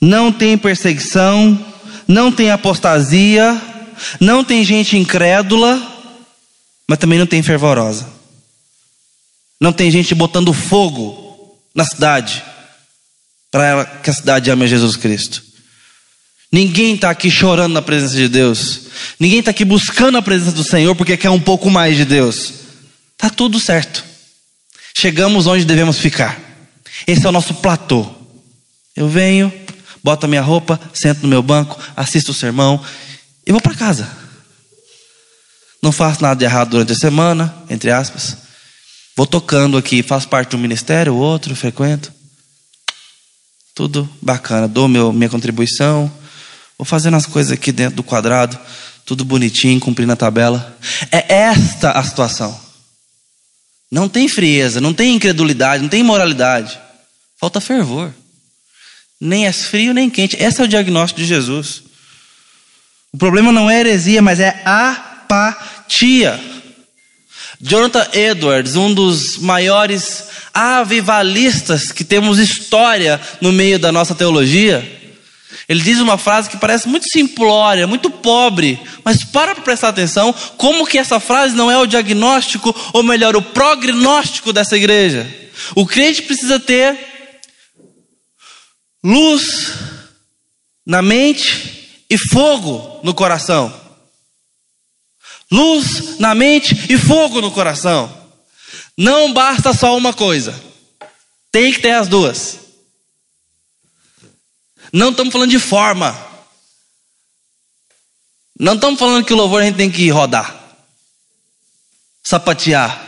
Não 0.00 0.30
tem 0.30 0.56
perseguição, 0.56 1.58
não 2.06 2.30
tem 2.30 2.52
apostasia, 2.52 3.60
não 4.20 4.44
tem 4.44 4.64
gente 4.64 4.96
incrédula, 4.96 5.80
mas 6.88 6.98
também 6.98 7.18
não 7.18 7.26
tem 7.26 7.42
fervorosa. 7.42 8.08
Não 9.60 9.72
tem 9.72 9.90
gente 9.90 10.14
botando 10.14 10.52
fogo 10.52 11.56
na 11.74 11.84
cidade 11.84 12.42
para 13.50 13.84
que 13.84 14.10
a 14.10 14.12
cidade 14.12 14.50
ame 14.50 14.64
a 14.64 14.68
Jesus 14.68 14.96
Cristo. 14.96 15.42
Ninguém 16.50 16.94
está 16.94 17.10
aqui 17.10 17.30
chorando 17.30 17.72
na 17.72 17.80
presença 17.80 18.14
de 18.14 18.28
Deus. 18.28 18.80
Ninguém 19.18 19.38
está 19.38 19.52
aqui 19.52 19.64
buscando 19.64 20.18
a 20.18 20.22
presença 20.22 20.52
do 20.52 20.64
Senhor 20.64 20.94
porque 20.94 21.16
quer 21.16 21.30
um 21.30 21.40
pouco 21.40 21.70
mais 21.70 21.96
de 21.96 22.04
Deus. 22.04 22.52
Está 23.12 23.30
tudo 23.30 23.58
certo. 23.58 24.04
Chegamos 24.94 25.46
onde 25.46 25.64
devemos 25.64 25.98
ficar. 25.98 26.38
Esse 27.06 27.24
é 27.24 27.28
o 27.28 27.32
nosso 27.32 27.54
platô. 27.54 28.06
Eu 28.94 29.08
venho, 29.08 29.50
boto 30.04 30.26
a 30.26 30.28
minha 30.28 30.42
roupa, 30.42 30.78
sento 30.92 31.22
no 31.22 31.28
meu 31.28 31.42
banco, 31.42 31.78
assisto 31.96 32.32
o 32.32 32.34
sermão 32.34 32.84
e 33.46 33.52
vou 33.52 33.60
para 33.60 33.74
casa. 33.74 34.10
Não 35.82 35.92
faço 35.92 36.22
nada 36.22 36.38
de 36.38 36.44
errado 36.44 36.70
durante 36.70 36.92
a 36.92 36.96
semana, 36.96 37.54
entre 37.68 37.90
aspas. 37.90 38.36
Vou 39.16 39.26
tocando 39.26 39.76
aqui, 39.76 40.02
faço 40.02 40.28
parte 40.28 40.50
de 40.50 40.56
um 40.56 40.60
ministério, 40.60 41.14
outro, 41.14 41.54
frequento. 41.56 42.12
Tudo 43.74 44.08
bacana, 44.20 44.68
dou 44.68 44.86
meu, 44.86 45.12
minha 45.12 45.28
contribuição, 45.28 46.10
Vou 46.82 46.84
fazendo 46.84 47.16
as 47.16 47.26
coisas 47.26 47.52
aqui 47.52 47.70
dentro 47.70 47.94
do 47.94 48.02
quadrado, 48.02 48.58
tudo 49.06 49.24
bonitinho, 49.24 49.78
cumprindo 49.78 50.10
a 50.10 50.16
tabela. 50.16 50.76
É 51.12 51.32
esta 51.32 51.92
a 51.92 52.02
situação. 52.02 52.60
Não 53.88 54.08
tem 54.08 54.26
frieza, 54.26 54.80
não 54.80 54.92
tem 54.92 55.14
incredulidade, 55.14 55.80
não 55.80 55.88
tem 55.88 56.00
imoralidade. 56.00 56.76
Falta 57.38 57.60
fervor. 57.60 58.12
Nem 59.20 59.46
é 59.46 59.52
frio 59.52 59.94
nem 59.94 60.10
quente. 60.10 60.36
Esse 60.36 60.60
é 60.60 60.64
o 60.64 60.66
diagnóstico 60.66 61.20
de 61.20 61.26
Jesus. 61.26 61.84
O 63.12 63.18
problema 63.18 63.52
não 63.52 63.70
é 63.70 63.80
heresia, 63.80 64.22
mas 64.22 64.40
é 64.40 64.62
apatia. 64.64 66.40
Jonathan 67.60 68.08
Edwards, 68.12 68.74
um 68.74 68.92
dos 68.92 69.38
maiores 69.38 70.28
avivalistas 70.52 71.92
que 71.92 72.04
temos 72.04 72.38
história 72.38 73.20
no 73.40 73.52
meio 73.52 73.78
da 73.78 73.92
nossa 73.92 74.14
teologia, 74.14 75.00
Ele 75.68 75.80
diz 75.80 76.00
uma 76.00 76.18
frase 76.18 76.50
que 76.50 76.56
parece 76.56 76.88
muito 76.88 77.06
simplória, 77.08 77.86
muito 77.86 78.10
pobre, 78.10 78.80
mas 79.04 79.22
para 79.24 79.54
para 79.54 79.62
prestar 79.62 79.88
atenção 79.88 80.34
como 80.56 80.86
que 80.86 80.98
essa 80.98 81.20
frase 81.20 81.54
não 81.54 81.70
é 81.70 81.78
o 81.78 81.86
diagnóstico, 81.86 82.74
ou 82.92 83.02
melhor, 83.02 83.36
o 83.36 83.42
prognóstico 83.42 84.52
dessa 84.52 84.76
igreja. 84.76 85.26
O 85.74 85.86
crente 85.86 86.22
precisa 86.22 86.58
ter 86.58 86.98
luz 89.04 89.72
na 90.86 91.00
mente 91.00 91.81
e 92.12 92.18
fogo 92.18 93.00
no 93.02 93.14
coração. 93.14 93.72
Luz 95.50 96.18
na 96.18 96.34
mente 96.34 96.74
e 96.92 96.98
fogo 96.98 97.40
no 97.40 97.50
coração. 97.50 98.30
Não 98.98 99.32
basta 99.32 99.72
só 99.72 99.96
uma 99.96 100.12
coisa. 100.12 100.54
Tem 101.50 101.72
que 101.72 101.80
ter 101.80 101.92
as 101.92 102.08
duas. 102.08 102.58
Não 104.92 105.10
estamos 105.10 105.32
falando 105.32 105.50
de 105.50 105.58
forma. 105.58 106.14
Não 108.60 108.74
estamos 108.74 109.00
falando 109.00 109.24
que 109.24 109.32
o 109.32 109.36
louvor 109.36 109.62
a 109.62 109.64
gente 109.64 109.76
tem 109.76 109.90
que 109.90 110.10
rodar, 110.10 110.54
sapatear. 112.22 113.02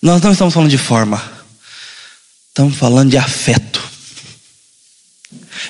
Nós 0.00 0.22
não 0.22 0.32
estamos 0.32 0.54
falando 0.54 0.70
de 0.70 0.78
forma. 0.78 1.22
Estamos 2.48 2.74
falando 2.76 3.10
de 3.10 3.18
afeto. 3.18 3.81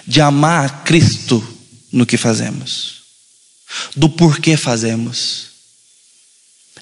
De 0.06 0.20
amar 0.20 0.66
a 0.66 0.68
Cristo 0.68 1.42
no 1.90 2.06
que 2.06 2.16
fazemos. 2.16 3.02
Do 3.96 4.08
porquê 4.08 4.56
fazemos. 4.56 5.46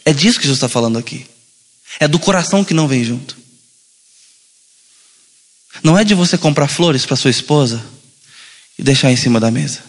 É 0.04 0.12
disso 0.12 0.38
que 0.38 0.44
Jesus 0.44 0.58
está 0.58 0.68
falando 0.68 0.98
aqui. 0.98 1.26
É 1.98 2.06
do 2.06 2.18
coração 2.18 2.64
que 2.64 2.74
não 2.74 2.88
vem 2.88 3.04
junto. 3.04 3.36
Não 5.82 5.98
é 5.98 6.04
de 6.04 6.14
você 6.14 6.36
comprar 6.36 6.68
flores 6.68 7.06
para 7.06 7.16
sua 7.16 7.30
esposa 7.30 7.84
e 8.78 8.82
deixar 8.82 9.10
em 9.10 9.16
cima 9.16 9.40
da 9.40 9.50
mesa. 9.50 9.80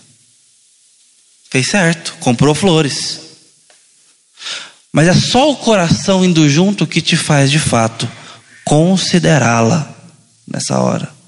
Fez 1.50 1.68
certo, 1.68 2.16
comprou 2.20 2.56
flores. 2.56 3.20
Mas 4.92 5.08
é 5.08 5.14
só 5.14 5.52
o 5.52 5.58
coração 5.58 6.24
indo 6.24 6.50
junto 6.50 6.88
que 6.88 7.02
te 7.02 7.18
faz 7.18 7.50
de 7.52 7.60
fato 7.60 8.10
considerá-la 8.66 9.94
nessa 10.48 10.80
hora. 10.80 11.21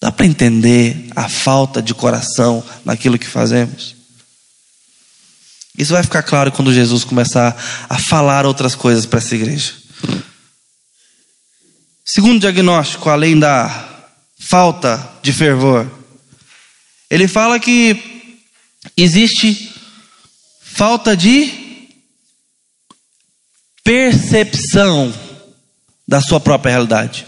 Dá 0.00 0.12
para 0.12 0.26
entender 0.26 1.10
a 1.16 1.28
falta 1.28 1.82
de 1.82 1.92
coração 1.94 2.64
naquilo 2.84 3.18
que 3.18 3.26
fazemos? 3.26 3.96
Isso 5.76 5.92
vai 5.92 6.02
ficar 6.02 6.24
claro 6.24 6.50
quando 6.50 6.74
Jesus 6.74 7.04
começar 7.04 7.56
a 7.88 7.98
falar 7.98 8.44
outras 8.44 8.74
coisas 8.74 9.06
para 9.06 9.18
essa 9.18 9.34
igreja. 9.36 9.74
Segundo 12.04 12.40
diagnóstico, 12.40 13.08
além 13.08 13.38
da 13.38 13.88
falta 14.40 15.08
de 15.22 15.32
fervor, 15.32 15.88
ele 17.08 17.28
fala 17.28 17.60
que 17.60 18.40
existe 18.96 19.72
falta 20.60 21.16
de 21.16 21.90
percepção 23.84 25.14
da 26.06 26.20
sua 26.20 26.40
própria 26.40 26.72
realidade. 26.72 27.27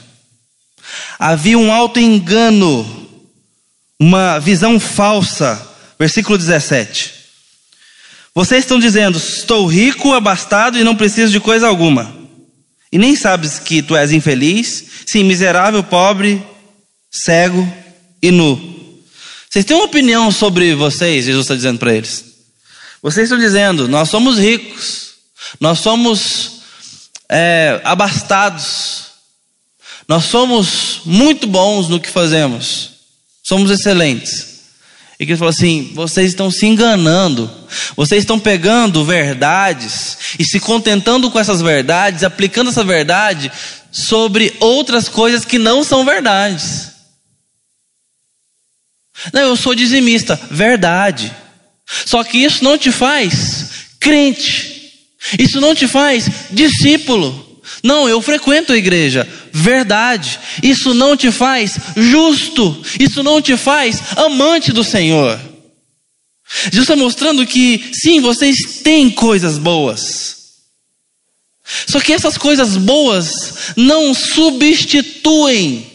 Havia 1.18 1.58
um 1.58 1.72
alto 1.72 1.98
engano, 2.00 3.08
uma 3.98 4.38
visão 4.38 4.78
falsa. 4.80 5.68
Versículo 5.98 6.38
17. 6.38 7.12
Vocês 8.34 8.64
estão 8.64 8.78
dizendo: 8.78 9.18
Estou 9.18 9.66
rico, 9.66 10.14
abastado 10.14 10.78
e 10.78 10.84
não 10.84 10.96
preciso 10.96 11.32
de 11.32 11.40
coisa 11.40 11.66
alguma. 11.66 12.16
E 12.92 12.98
nem 12.98 13.14
sabes 13.14 13.58
que 13.58 13.82
tu 13.82 13.94
és 13.94 14.10
infeliz, 14.12 14.84
sim, 15.06 15.22
miserável, 15.22 15.82
pobre, 15.84 16.42
cego 17.10 17.70
e 18.22 18.30
nu. 18.30 18.58
Vocês 19.48 19.64
têm 19.64 19.76
uma 19.76 19.84
opinião 19.84 20.30
sobre 20.30 20.74
vocês? 20.74 21.24
Jesus 21.24 21.44
está 21.44 21.54
dizendo 21.54 21.78
para 21.78 21.94
eles. 21.94 22.24
Vocês 23.02 23.24
estão 23.24 23.38
dizendo, 23.38 23.88
nós 23.88 24.08
somos 24.08 24.38
ricos, 24.38 25.14
nós 25.58 25.78
somos 25.78 26.60
é, 27.28 27.80
abastados, 27.84 29.06
nós 30.10 30.24
somos 30.24 31.02
muito 31.04 31.46
bons 31.46 31.88
no 31.88 32.00
que 32.00 32.10
fazemos, 32.10 32.90
somos 33.44 33.70
excelentes. 33.70 34.62
E 35.20 35.24
que 35.24 35.30
ele 35.30 35.38
falou 35.38 35.52
assim: 35.52 35.92
vocês 35.94 36.30
estão 36.30 36.50
se 36.50 36.66
enganando, 36.66 37.48
vocês 37.94 38.24
estão 38.24 38.36
pegando 38.36 39.04
verdades 39.04 40.18
e 40.36 40.44
se 40.44 40.58
contentando 40.58 41.30
com 41.30 41.38
essas 41.38 41.62
verdades, 41.62 42.24
aplicando 42.24 42.70
essa 42.70 42.82
verdade 42.82 43.52
sobre 43.92 44.52
outras 44.58 45.08
coisas 45.08 45.44
que 45.44 45.60
não 45.60 45.84
são 45.84 46.04
verdades. 46.04 46.90
Não, 49.32 49.42
eu 49.42 49.54
sou 49.54 49.76
dizimista, 49.76 50.34
verdade. 50.50 51.32
Só 52.04 52.24
que 52.24 52.38
isso 52.38 52.64
não 52.64 52.76
te 52.76 52.90
faz 52.90 53.68
crente, 54.00 54.92
isso 55.38 55.60
não 55.60 55.72
te 55.72 55.86
faz 55.86 56.28
discípulo. 56.50 57.62
Não, 57.82 58.08
eu 58.08 58.20
frequento 58.20 58.72
a 58.72 58.76
igreja. 58.76 59.26
Verdade. 59.52 60.38
Isso 60.62 60.94
não 60.94 61.16
te 61.16 61.30
faz 61.30 61.78
justo. 61.96 62.82
Isso 62.98 63.22
não 63.22 63.40
te 63.40 63.56
faz 63.56 64.02
amante 64.16 64.72
do 64.72 64.84
Senhor. 64.84 65.38
Jesus 66.64 66.80
está 66.80 66.96
mostrando 66.96 67.46
que, 67.46 67.90
sim, 67.92 68.20
vocês 68.20 68.80
têm 68.82 69.08
coisas 69.08 69.56
boas. 69.56 70.40
Só 71.86 72.00
que 72.00 72.12
essas 72.12 72.36
coisas 72.36 72.76
boas 72.76 73.74
não 73.76 74.12
substituem, 74.12 75.86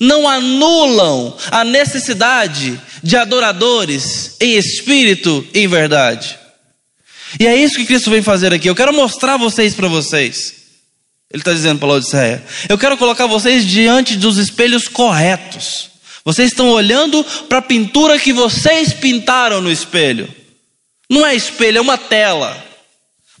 não 0.00 0.28
anulam 0.28 1.36
a 1.50 1.64
necessidade 1.64 2.80
de 3.02 3.16
adoradores 3.16 4.36
em 4.40 4.56
espírito 4.56 5.46
e 5.54 5.60
em 5.60 5.68
verdade. 5.68 6.38
E 7.38 7.46
é 7.46 7.56
isso 7.56 7.76
que 7.76 7.86
Cristo 7.86 8.10
vem 8.10 8.22
fazer 8.22 8.52
aqui. 8.52 8.68
Eu 8.68 8.74
quero 8.74 8.92
mostrar 8.92 9.36
vocês 9.36 9.74
para 9.74 9.88
vocês. 9.88 10.61
Ele 11.32 11.40
está 11.40 11.52
dizendo 11.52 11.78
para 11.78 11.88
Laodiceia: 11.88 12.44
Eu 12.68 12.76
quero 12.76 12.96
colocar 12.98 13.26
vocês 13.26 13.64
diante 13.64 14.16
dos 14.16 14.36
espelhos 14.36 14.86
corretos. 14.86 15.90
Vocês 16.24 16.50
estão 16.50 16.68
olhando 16.68 17.24
para 17.48 17.58
a 17.58 17.62
pintura 17.62 18.20
que 18.20 18.32
vocês 18.32 18.92
pintaram 18.92 19.60
no 19.60 19.72
espelho. 19.72 20.32
Não 21.10 21.26
é 21.26 21.34
espelho, 21.34 21.78
é 21.78 21.80
uma 21.80 21.98
tela. 21.98 22.64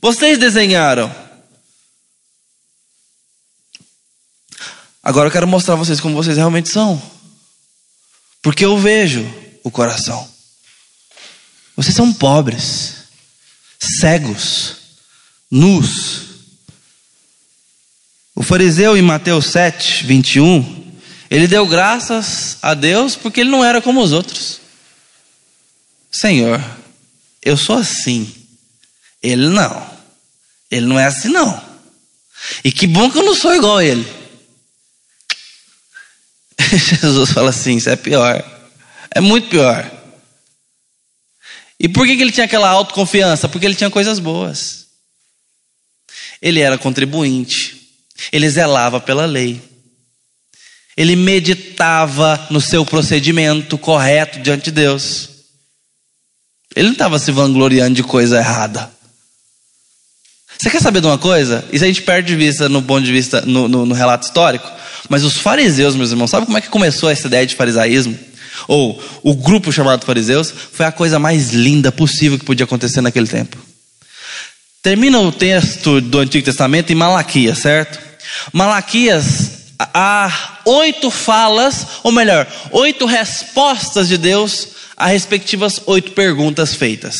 Vocês 0.00 0.38
desenharam. 0.38 1.14
Agora 5.02 5.28
eu 5.28 5.32
quero 5.32 5.46
mostrar 5.46 5.74
a 5.74 5.78
vocês 5.78 6.00
como 6.00 6.14
vocês 6.14 6.36
realmente 6.36 6.70
são. 6.70 7.00
Porque 8.40 8.64
eu 8.64 8.76
vejo 8.78 9.24
o 9.62 9.70
coração. 9.70 10.28
Vocês 11.76 11.94
são 11.94 12.12
pobres, 12.12 13.04
cegos, 13.78 14.76
nus 15.50 16.31
o 18.42 18.44
fariseu 18.44 18.96
em 18.96 19.02
Mateus 19.02 19.46
7, 19.52 20.04
21, 20.04 20.92
ele 21.30 21.46
deu 21.46 21.64
graças 21.64 22.58
a 22.60 22.74
Deus 22.74 23.14
porque 23.14 23.40
ele 23.40 23.50
não 23.50 23.64
era 23.64 23.80
como 23.80 24.02
os 24.02 24.10
outros. 24.10 24.60
Senhor, 26.10 26.60
eu 27.40 27.56
sou 27.56 27.76
assim. 27.76 28.34
Ele 29.22 29.46
não. 29.46 29.88
Ele 30.68 30.86
não 30.86 30.98
é 30.98 31.04
assim, 31.04 31.28
não. 31.28 31.62
E 32.64 32.72
que 32.72 32.84
bom 32.84 33.08
que 33.08 33.18
eu 33.18 33.22
não 33.22 33.36
sou 33.36 33.54
igual 33.54 33.76
a 33.76 33.84
ele. 33.84 34.12
Jesus 37.00 37.30
fala 37.30 37.50
assim: 37.50 37.76
isso 37.76 37.90
é 37.90 37.94
pior. 37.94 38.44
É 39.12 39.20
muito 39.20 39.50
pior. 39.50 39.88
E 41.78 41.88
por 41.88 42.08
que, 42.08 42.16
que 42.16 42.22
ele 42.22 42.32
tinha 42.32 42.46
aquela 42.46 42.70
autoconfiança? 42.70 43.48
Porque 43.48 43.66
ele 43.66 43.76
tinha 43.76 43.90
coisas 43.90 44.18
boas. 44.18 44.88
Ele 46.40 46.58
era 46.58 46.76
contribuinte. 46.76 47.81
Ele 48.30 48.48
zelava 48.48 49.00
pela 49.00 49.24
lei. 49.24 49.60
Ele 50.96 51.16
meditava 51.16 52.46
no 52.50 52.60
seu 52.60 52.84
procedimento 52.84 53.78
correto 53.78 54.40
diante 54.40 54.64
de 54.64 54.72
Deus. 54.72 55.30
Ele 56.76 56.86
não 56.86 56.92
estava 56.92 57.18
se 57.18 57.30
vangloriando 57.30 57.94
de 57.94 58.02
coisa 58.02 58.38
errada. 58.38 58.90
Você 60.58 60.70
quer 60.70 60.80
saber 60.80 61.00
de 61.00 61.06
uma 61.06 61.18
coisa? 61.18 61.64
Isso 61.72 61.84
a 61.84 61.86
gente 61.86 62.02
perde 62.02 62.28
de 62.28 62.36
vista 62.36 62.68
no 62.68 62.82
ponto 62.82 63.04
de 63.04 63.10
vista, 63.10 63.40
no, 63.40 63.66
no, 63.66 63.86
no 63.86 63.94
relato 63.94 64.26
histórico. 64.26 64.70
Mas 65.08 65.24
os 65.24 65.36
fariseus, 65.36 65.96
meus 65.96 66.10
irmãos, 66.10 66.30
sabe 66.30 66.46
como 66.46 66.56
é 66.56 66.60
que 66.60 66.68
começou 66.68 67.10
essa 67.10 67.26
ideia 67.26 67.46
de 67.46 67.56
farisaísmo? 67.56 68.16
Ou 68.68 69.02
o 69.22 69.34
grupo 69.34 69.72
chamado 69.72 70.06
fariseus? 70.06 70.52
Foi 70.72 70.86
a 70.86 70.92
coisa 70.92 71.18
mais 71.18 71.50
linda 71.50 71.90
possível 71.90 72.38
que 72.38 72.44
podia 72.44 72.64
acontecer 72.64 73.00
naquele 73.00 73.26
tempo. 73.26 73.58
Termina 74.82 75.18
o 75.20 75.32
texto 75.32 76.00
do 76.00 76.18
Antigo 76.18 76.44
Testamento 76.44 76.92
em 76.92 76.96
Malaquias, 76.96 77.58
certo? 77.58 77.98
Malaquias, 78.52 79.50
há 79.78 80.60
oito 80.64 81.10
falas, 81.10 81.86
ou 82.02 82.12
melhor, 82.12 82.46
oito 82.70 83.06
respostas 83.06 84.08
de 84.08 84.16
Deus 84.16 84.68
a 84.96 85.06
respectivas 85.06 85.80
oito 85.86 86.12
perguntas 86.12 86.74
feitas. 86.74 87.14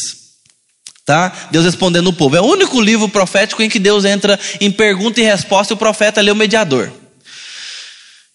Tá? 1.05 1.33
Deus 1.51 1.65
respondendo 1.65 2.09
o 2.09 2.13
povo. 2.13 2.37
É 2.37 2.41
o 2.41 2.47
único 2.47 2.81
livro 2.81 3.09
profético 3.09 3.63
em 3.63 3.69
que 3.69 3.79
Deus 3.79 4.05
entra 4.05 4.39
em 4.61 4.71
pergunta 4.71 5.21
e 5.21 5.25
resposta 5.25 5.73
e 5.73 5.75
o 5.75 5.79
profeta 5.79 6.21
lê 6.21 6.31
o 6.31 6.37
mediador. 6.37 6.93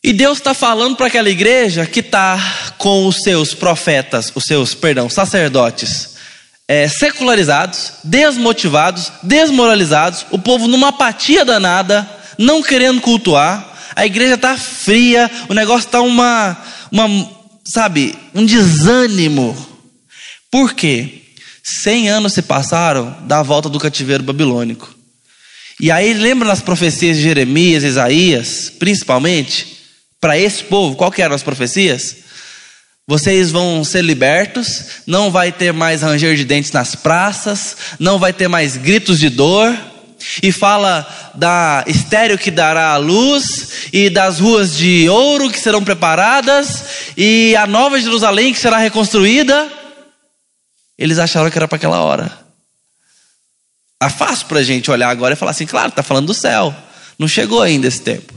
E 0.03 0.11
Deus 0.11 0.37
está 0.37 0.53
falando 0.53 0.95
para 0.95 1.07
aquela 1.07 1.29
igreja 1.29 1.85
que 1.85 2.01
está 2.01 2.37
com 2.77 3.07
os 3.07 3.23
seus 3.23 3.53
profetas, 3.53 4.31
os 4.35 4.43
seus, 4.43 4.73
perdão, 4.73 5.09
sacerdotes 5.09 6.17
é, 6.67 6.87
secularizados, 6.87 7.93
desmotivados, 8.03 9.11
desmoralizados, 9.23 10.25
o 10.31 10.37
povo 10.37 10.67
numa 10.67 10.89
apatia 10.89 11.45
danada, 11.45 12.07
não 12.37 12.61
querendo 12.61 13.01
cultuar, 13.01 13.75
a 13.95 14.05
igreja 14.05 14.35
está 14.35 14.57
fria, 14.57 15.29
o 15.49 15.53
negócio 15.53 15.87
está 15.87 16.01
uma, 16.01 16.57
uma, 16.91 17.29
sabe, 17.63 18.15
um 18.33 18.45
desânimo. 18.45 19.55
Por 20.51 20.73
quê? 20.73 21.23
Cem 21.63 22.09
anos 22.09 22.33
se 22.33 22.41
passaram 22.41 23.17
da 23.27 23.41
volta 23.43 23.67
do 23.67 23.79
cativeiro 23.79 24.23
babilônico. 24.23 24.95
E 25.79 25.91
aí 25.91 26.13
lembra 26.13 26.47
nas 26.47 26.61
profecias 26.61 27.17
de 27.17 27.23
Jeremias, 27.23 27.83
Isaías, 27.83 28.71
principalmente, 28.79 29.77
para 30.19 30.37
esse 30.37 30.63
povo, 30.63 30.95
qual 30.95 31.11
que 31.11 31.21
eram 31.21 31.35
as 31.35 31.43
profecias? 31.43 32.17
Vocês 33.07 33.51
vão 33.51 33.83
ser 33.83 34.03
libertos, 34.03 34.83
não 35.05 35.31
vai 35.31 35.51
ter 35.51 35.71
mais 35.71 36.01
ranger 36.01 36.35
de 36.35 36.43
dentes 36.43 36.71
nas 36.71 36.95
praças, 36.95 37.77
não 37.99 38.19
vai 38.19 38.33
ter 38.33 38.47
mais 38.47 38.75
gritos 38.75 39.19
de 39.19 39.29
dor. 39.29 39.77
E 40.41 40.51
fala 40.51 41.07
da 41.35 41.83
estéreo 41.87 42.37
que 42.37 42.51
dará 42.51 42.91
a 42.91 42.97
luz, 42.97 43.89
e 43.93 44.09
das 44.09 44.39
ruas 44.39 44.75
de 44.75 45.07
ouro 45.09 45.49
que 45.49 45.59
serão 45.59 45.83
preparadas, 45.83 46.83
e 47.15 47.55
a 47.55 47.67
nova 47.67 47.99
Jerusalém 47.99 48.53
que 48.53 48.59
será 48.59 48.77
reconstruída. 48.77 49.71
Eles 50.97 51.19
acharam 51.19 51.49
que 51.49 51.57
era 51.57 51.67
para 51.67 51.75
aquela 51.75 52.01
hora. 52.01 52.31
É 54.01 54.09
fácil 54.09 54.47
para 54.47 54.59
a 54.59 54.63
gente 54.63 54.91
olhar 54.91 55.09
agora 55.09 55.33
e 55.33 55.37
falar 55.37 55.51
assim, 55.51 55.65
claro, 55.65 55.89
está 55.89 56.03
falando 56.03 56.27
do 56.27 56.33
céu. 56.33 56.75
Não 57.17 57.27
chegou 57.27 57.61
ainda 57.61 57.87
esse 57.87 58.01
tempo. 58.01 58.33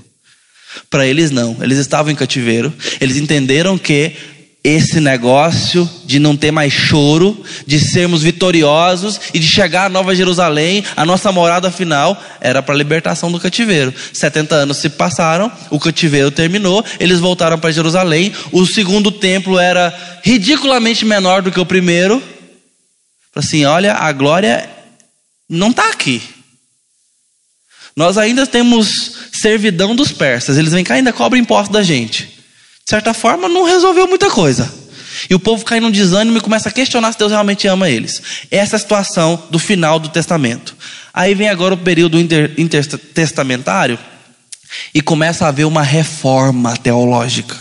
Para 0.88 1.06
eles 1.06 1.30
não, 1.30 1.56
eles 1.60 1.78
estavam 1.78 2.12
em 2.12 2.16
cativeiro, 2.16 2.72
eles 3.00 3.16
entenderam 3.16 3.76
que 3.76 4.14
esse 4.62 5.00
negócio 5.00 5.88
de 6.04 6.18
não 6.18 6.36
ter 6.36 6.50
mais 6.50 6.72
choro, 6.72 7.42
de 7.66 7.80
sermos 7.80 8.22
vitoriosos 8.22 9.18
e 9.32 9.38
de 9.38 9.46
chegar 9.46 9.86
à 9.86 9.88
Nova 9.88 10.14
Jerusalém, 10.14 10.84
a 10.94 11.06
nossa 11.06 11.32
morada 11.32 11.70
final, 11.70 12.20
era 12.40 12.62
para 12.62 12.74
a 12.74 12.78
libertação 12.78 13.32
do 13.32 13.40
cativeiro. 13.40 13.92
70 14.12 14.54
anos 14.54 14.76
se 14.76 14.90
passaram, 14.90 15.50
o 15.70 15.80
cativeiro 15.80 16.30
terminou, 16.30 16.84
eles 16.98 17.20
voltaram 17.20 17.58
para 17.58 17.72
Jerusalém. 17.72 18.32
O 18.52 18.66
segundo 18.66 19.10
templo 19.10 19.58
era 19.58 19.96
ridiculamente 20.22 21.06
menor 21.06 21.40
do 21.40 21.50
que 21.50 21.60
o 21.60 21.66
primeiro. 21.66 22.22
Assim, 23.34 23.64
olha, 23.64 23.94
a 23.94 24.12
glória 24.12 24.68
não 25.48 25.70
está 25.70 25.88
aqui. 25.88 26.22
Nós 27.96 28.18
ainda 28.18 28.46
temos 28.46 29.16
servidão 29.32 29.96
dos 29.96 30.12
persas, 30.12 30.58
eles 30.58 30.72
vêm 30.72 30.84
cá 30.84 30.94
e 30.94 30.98
ainda 30.98 31.12
cobram 31.14 31.40
imposto 31.40 31.72
da 31.72 31.82
gente 31.82 32.39
certa 32.90 33.14
forma, 33.14 33.48
não 33.48 33.64
resolveu 33.64 34.06
muita 34.06 34.28
coisa. 34.30 34.70
E 35.28 35.34
o 35.34 35.38
povo 35.38 35.64
cai 35.64 35.80
num 35.80 35.90
desânimo 35.90 36.38
e 36.38 36.40
começa 36.40 36.68
a 36.68 36.72
questionar 36.72 37.12
se 37.12 37.18
Deus 37.18 37.30
realmente 37.30 37.66
ama 37.68 37.88
eles. 37.88 38.20
Essa 38.50 38.74
é 38.74 38.78
a 38.78 38.80
situação 38.80 39.42
do 39.50 39.58
final 39.58 39.98
do 39.98 40.08
testamento. 40.08 40.76
Aí 41.12 41.34
vem 41.34 41.48
agora 41.48 41.74
o 41.74 41.78
período 41.78 42.18
inter, 42.18 42.52
intertestamentário 42.58 43.98
e 44.94 45.00
começa 45.00 45.44
a 45.44 45.48
haver 45.48 45.66
uma 45.66 45.82
reforma 45.82 46.76
teológica. 46.76 47.56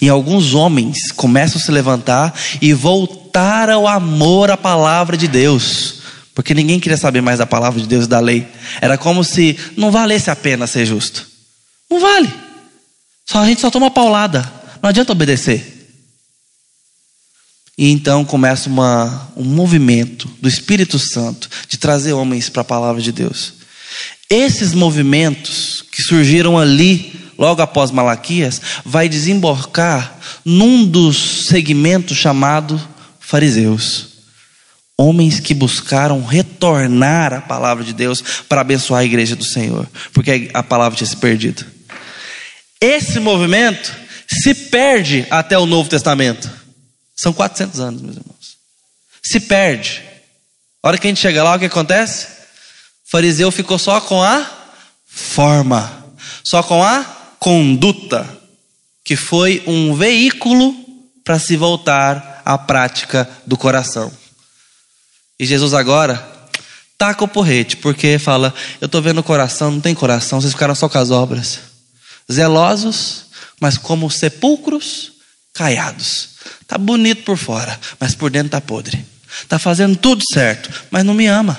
E 0.00 0.08
alguns 0.08 0.54
homens 0.54 1.12
começam 1.12 1.60
a 1.60 1.64
se 1.64 1.70
levantar 1.70 2.34
e 2.60 2.72
voltar 2.72 3.68
ao 3.68 3.86
amor 3.86 4.50
à 4.50 4.56
palavra 4.56 5.16
de 5.16 5.28
Deus. 5.28 6.00
Porque 6.34 6.54
ninguém 6.54 6.80
queria 6.80 6.96
saber 6.96 7.20
mais 7.20 7.38
da 7.38 7.46
palavra 7.46 7.80
de 7.80 7.86
Deus 7.86 8.06
e 8.06 8.08
da 8.08 8.18
lei. 8.18 8.48
Era 8.80 8.96
como 8.96 9.22
se 9.22 9.58
não 9.76 9.90
valesse 9.90 10.30
a 10.30 10.36
pena 10.36 10.66
ser 10.66 10.86
justo. 10.86 11.26
Não 11.90 12.00
vale. 12.00 12.43
Só, 13.26 13.40
a 13.40 13.46
gente 13.46 13.60
só 13.60 13.70
toma 13.70 13.90
paulada. 13.90 14.50
Não 14.82 14.90
adianta 14.90 15.12
obedecer. 15.12 15.74
E 17.76 17.90
então 17.90 18.24
começa 18.24 18.68
uma, 18.68 19.32
um 19.36 19.44
movimento 19.44 20.28
do 20.40 20.48
Espírito 20.48 20.98
Santo 20.98 21.48
de 21.68 21.76
trazer 21.76 22.12
homens 22.12 22.48
para 22.48 22.62
a 22.62 22.64
palavra 22.64 23.02
de 23.02 23.10
Deus. 23.10 23.54
Esses 24.30 24.72
movimentos 24.72 25.84
que 25.90 26.02
surgiram 26.02 26.58
ali, 26.58 27.12
logo 27.36 27.62
após 27.62 27.90
Malaquias, 27.90 28.60
vai 28.84 29.08
desembocar 29.08 30.18
num 30.44 30.86
dos 30.86 31.46
segmentos 31.46 32.16
chamado 32.16 32.80
fariseus. 33.18 34.14
Homens 34.96 35.40
que 35.40 35.52
buscaram 35.52 36.24
retornar 36.24 37.32
à 37.32 37.40
palavra 37.40 37.82
de 37.82 37.92
Deus 37.92 38.22
para 38.48 38.60
abençoar 38.60 39.00
a 39.00 39.04
igreja 39.04 39.34
do 39.34 39.44
Senhor, 39.44 39.88
porque 40.12 40.48
a 40.54 40.62
palavra 40.62 40.96
tinha 40.96 41.08
se 41.08 41.16
perdido. 41.16 41.73
Esse 42.80 43.18
movimento 43.18 43.94
se 44.28 44.54
perde 44.54 45.26
até 45.30 45.58
o 45.58 45.66
Novo 45.66 45.88
Testamento. 45.88 46.50
São 47.16 47.32
400 47.32 47.80
anos, 47.80 48.02
meus 48.02 48.16
irmãos. 48.16 48.56
Se 49.22 49.40
perde. 49.40 50.02
A 50.82 50.88
hora 50.88 50.98
que 50.98 51.06
a 51.06 51.10
gente 51.10 51.20
chega 51.20 51.42
lá, 51.42 51.54
o 51.54 51.58
que 51.58 51.66
acontece? 51.66 52.26
O 53.06 53.10
fariseu 53.10 53.50
ficou 53.50 53.78
só 53.78 54.00
com 54.00 54.22
a 54.22 54.50
forma, 55.06 56.04
só 56.42 56.62
com 56.62 56.82
a 56.82 57.04
conduta, 57.38 58.28
que 59.04 59.16
foi 59.16 59.62
um 59.66 59.94
veículo 59.94 60.74
para 61.22 61.38
se 61.38 61.56
voltar 61.56 62.42
à 62.44 62.58
prática 62.58 63.28
do 63.46 63.56
coração. 63.56 64.12
E 65.38 65.46
Jesus 65.46 65.72
agora 65.72 66.26
taca 66.98 67.24
o 67.24 67.28
porrete, 67.28 67.76
porque 67.76 68.18
fala: 68.18 68.52
Eu 68.80 68.86
estou 68.86 69.00
vendo 69.00 69.18
o 69.18 69.24
coração, 69.24 69.70
não 69.70 69.80
tem 69.80 69.94
coração, 69.94 70.40
vocês 70.40 70.52
ficaram 70.52 70.74
só 70.74 70.88
com 70.88 70.98
as 70.98 71.10
obras 71.10 71.73
zelosos, 72.30 73.26
mas 73.60 73.78
como 73.78 74.10
sepulcros 74.10 75.12
caiados. 75.52 76.30
Tá 76.66 76.76
bonito 76.76 77.22
por 77.22 77.36
fora, 77.36 77.78
mas 77.98 78.14
por 78.14 78.30
dentro 78.30 78.50
tá 78.50 78.60
podre. 78.60 79.04
Tá 79.48 79.58
fazendo 79.58 79.96
tudo 79.96 80.22
certo, 80.32 80.70
mas 80.90 81.04
não 81.04 81.14
me 81.14 81.26
ama. 81.26 81.58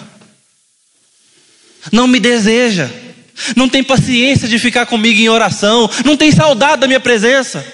Não 1.91 2.08
me 2.08 2.19
deseja. 2.19 2.89
Não 3.56 3.67
tem 3.67 3.84
paciência 3.84 4.47
de 4.47 4.58
ficar 4.58 4.86
comigo 4.86 5.19
em 5.19 5.28
oração, 5.28 5.89
não 6.06 6.15
tem 6.15 6.32
saudade 6.32 6.82
da 6.82 6.88
minha 6.88 7.01
presença. 7.01 7.65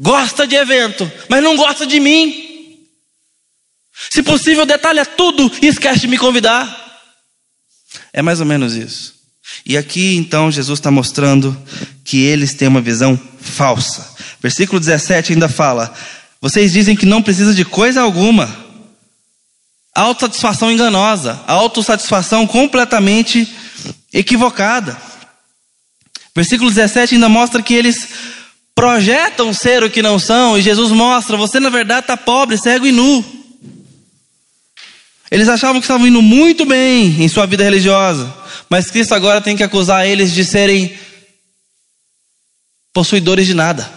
Gosta 0.00 0.46
de 0.46 0.56
evento, 0.56 1.10
mas 1.28 1.42
não 1.42 1.56
gosta 1.56 1.86
de 1.86 2.00
mim. 2.00 2.86
Se 4.10 4.22
possível, 4.22 4.64
detalha 4.64 5.04
tudo 5.04 5.50
e 5.60 5.66
esquece 5.66 6.00
de 6.00 6.08
me 6.08 6.18
convidar. 6.18 6.86
É 8.12 8.22
mais 8.22 8.40
ou 8.40 8.46
menos 8.46 8.74
isso. 8.74 9.17
E 9.64 9.76
aqui 9.76 10.16
então 10.16 10.50
Jesus 10.50 10.78
está 10.78 10.90
mostrando 10.90 11.56
que 12.04 12.22
eles 12.22 12.54
têm 12.54 12.68
uma 12.68 12.80
visão 12.80 13.18
falsa. 13.40 14.14
Versículo 14.40 14.80
17 14.80 15.32
ainda 15.32 15.48
fala: 15.48 15.92
Vocês 16.40 16.72
dizem 16.72 16.96
que 16.96 17.06
não 17.06 17.22
precisa 17.22 17.54
de 17.54 17.64
coisa 17.64 18.00
alguma. 18.00 18.66
Autossatisfação 19.94 20.70
enganosa, 20.70 21.40
autossatisfação 21.46 22.46
completamente 22.46 23.48
equivocada. 24.12 24.96
Versículo 26.34 26.70
17 26.70 27.16
ainda 27.16 27.28
mostra 27.28 27.62
que 27.62 27.74
eles 27.74 28.08
projetam 28.74 29.52
ser 29.52 29.82
o 29.82 29.90
que 29.90 30.00
não 30.00 30.20
são, 30.20 30.56
e 30.56 30.62
Jesus 30.62 30.92
mostra: 30.92 31.36
você 31.36 31.58
na 31.58 31.68
verdade 31.68 32.00
está 32.00 32.16
pobre, 32.16 32.56
cego 32.56 32.86
e 32.86 32.92
nu. 32.92 33.24
Eles 35.30 35.48
achavam 35.48 35.80
que 35.80 35.84
estavam 35.84 36.06
indo 36.06 36.22
muito 36.22 36.64
bem 36.64 37.22
em 37.22 37.28
sua 37.28 37.44
vida 37.44 37.64
religiosa, 37.64 38.32
mas 38.68 38.90
Cristo 38.90 39.14
agora 39.14 39.40
tem 39.40 39.56
que 39.56 39.62
acusar 39.62 40.06
eles 40.06 40.32
de 40.32 40.44
serem 40.44 40.96
possuidores 42.92 43.46
de 43.46 43.54
nada, 43.54 43.90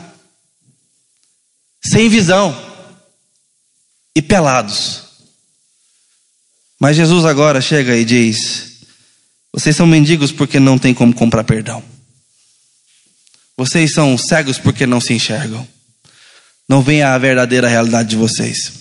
sem 1.83 2.07
visão 2.07 2.55
e 4.15 4.21
pelados. 4.21 5.03
Mas 6.79 6.95
Jesus 6.95 7.25
agora 7.25 7.59
chega 7.59 7.95
e 7.95 8.05
diz: 8.05 8.79
Vocês 9.51 9.75
são 9.75 9.85
mendigos 9.85 10.31
porque 10.31 10.59
não 10.59 10.77
têm 10.77 10.93
como 10.93 11.13
comprar 11.13 11.43
perdão. 11.43 11.83
Vocês 13.57 13.93
são 13.93 14.17
cegos 14.17 14.57
porque 14.57 14.85
não 14.85 15.01
se 15.01 15.13
enxergam. 15.13 15.67
Não 16.67 16.81
vem 16.81 17.03
a 17.03 17.17
verdadeira 17.17 17.67
realidade 17.67 18.09
de 18.09 18.15
vocês. 18.15 18.71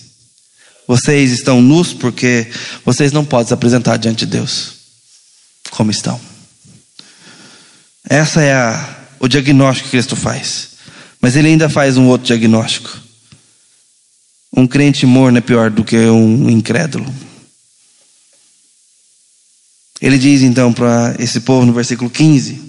Vocês 0.87 1.31
estão 1.31 1.61
nus 1.61 1.93
porque 1.93 2.49
vocês 2.85 3.11
não 3.11 3.25
podem 3.25 3.47
se 3.47 3.53
apresentar 3.53 3.97
diante 3.97 4.25
de 4.25 4.31
Deus 4.37 4.80
como 5.71 5.89
estão. 5.89 6.19
Essa 8.07 8.41
é 8.41 8.53
a, 8.53 9.07
o 9.19 9.27
diagnóstico 9.27 9.89
que 9.89 9.97
Cristo 9.97 10.15
faz. 10.15 10.71
Mas 11.19 11.35
ele 11.35 11.47
ainda 11.47 11.69
faz 11.69 11.97
um 11.97 12.07
outro 12.07 12.27
diagnóstico. 12.27 12.89
Um 14.55 14.67
crente 14.67 15.05
morno 15.05 15.37
é 15.37 15.41
pior 15.41 15.69
do 15.69 15.83
que 15.83 15.97
um 15.97 16.49
incrédulo. 16.49 17.11
Ele 20.01 20.17
diz 20.17 20.41
então 20.41 20.73
para 20.73 21.15
esse 21.19 21.41
povo 21.41 21.65
no 21.65 21.73
versículo 21.73 22.09
15: 22.09 22.59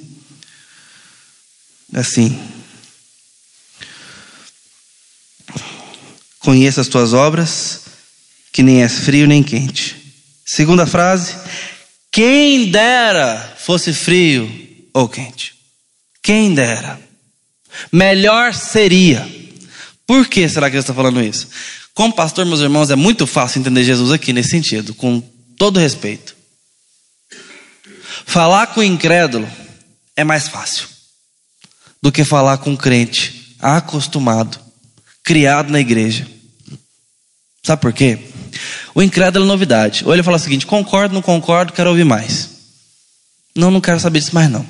assim: 1.94 2.38
Conheça 6.38 6.82
as 6.82 6.88
tuas 6.88 7.14
obras, 7.14 7.80
que 8.52 8.62
nem 8.62 8.82
és 8.82 8.98
frio 8.98 9.26
nem 9.26 9.42
quente. 9.42 10.14
Segunda 10.44 10.86
frase: 10.86 11.34
Quem 12.12 12.70
dera 12.70 13.56
fosse 13.56 13.94
frio 13.94 14.46
ou 14.92 15.08
quente. 15.08 15.54
Quem 16.22 16.54
dera. 16.54 17.00
Melhor 17.90 18.52
seria. 18.52 19.26
Por 20.06 20.28
que 20.28 20.46
será 20.46 20.68
que 20.68 20.76
ele 20.76 20.80
está 20.80 20.92
falando 20.92 21.22
isso? 21.22 21.48
Como 21.94 22.14
pastor, 22.14 22.44
meus 22.44 22.60
irmãos, 22.60 22.90
é 22.90 22.96
muito 22.96 23.26
fácil 23.26 23.60
entender 23.60 23.82
Jesus 23.82 24.12
aqui 24.12 24.32
nesse 24.32 24.50
sentido, 24.50 24.94
com 24.94 25.22
todo 25.56 25.80
respeito. 25.80 26.36
Falar 28.26 28.68
com 28.68 28.80
o 28.80 28.84
incrédulo 28.84 29.50
é 30.14 30.22
mais 30.22 30.48
fácil 30.48 30.86
do 32.02 32.12
que 32.12 32.24
falar 32.24 32.58
com 32.58 32.70
um 32.70 32.76
crente 32.76 33.56
acostumado, 33.58 34.58
criado 35.24 35.70
na 35.70 35.80
igreja. 35.80 36.26
Sabe 37.62 37.80
por 37.80 37.92
quê? 37.92 38.18
O 38.94 39.02
incrédulo 39.02 39.44
é 39.44 39.48
novidade. 39.48 40.02
Ou 40.04 40.12
ele 40.12 40.22
fala 40.22 40.36
o 40.36 40.40
seguinte: 40.40 40.66
concordo, 40.66 41.14
não 41.14 41.22
concordo, 41.22 41.72
quero 41.72 41.90
ouvir 41.90 42.04
mais. 42.04 42.50
Não, 43.54 43.70
não 43.70 43.80
quero 43.80 44.00
saber 44.00 44.20
disso 44.20 44.34
mais 44.34 44.50
não. 44.50 44.66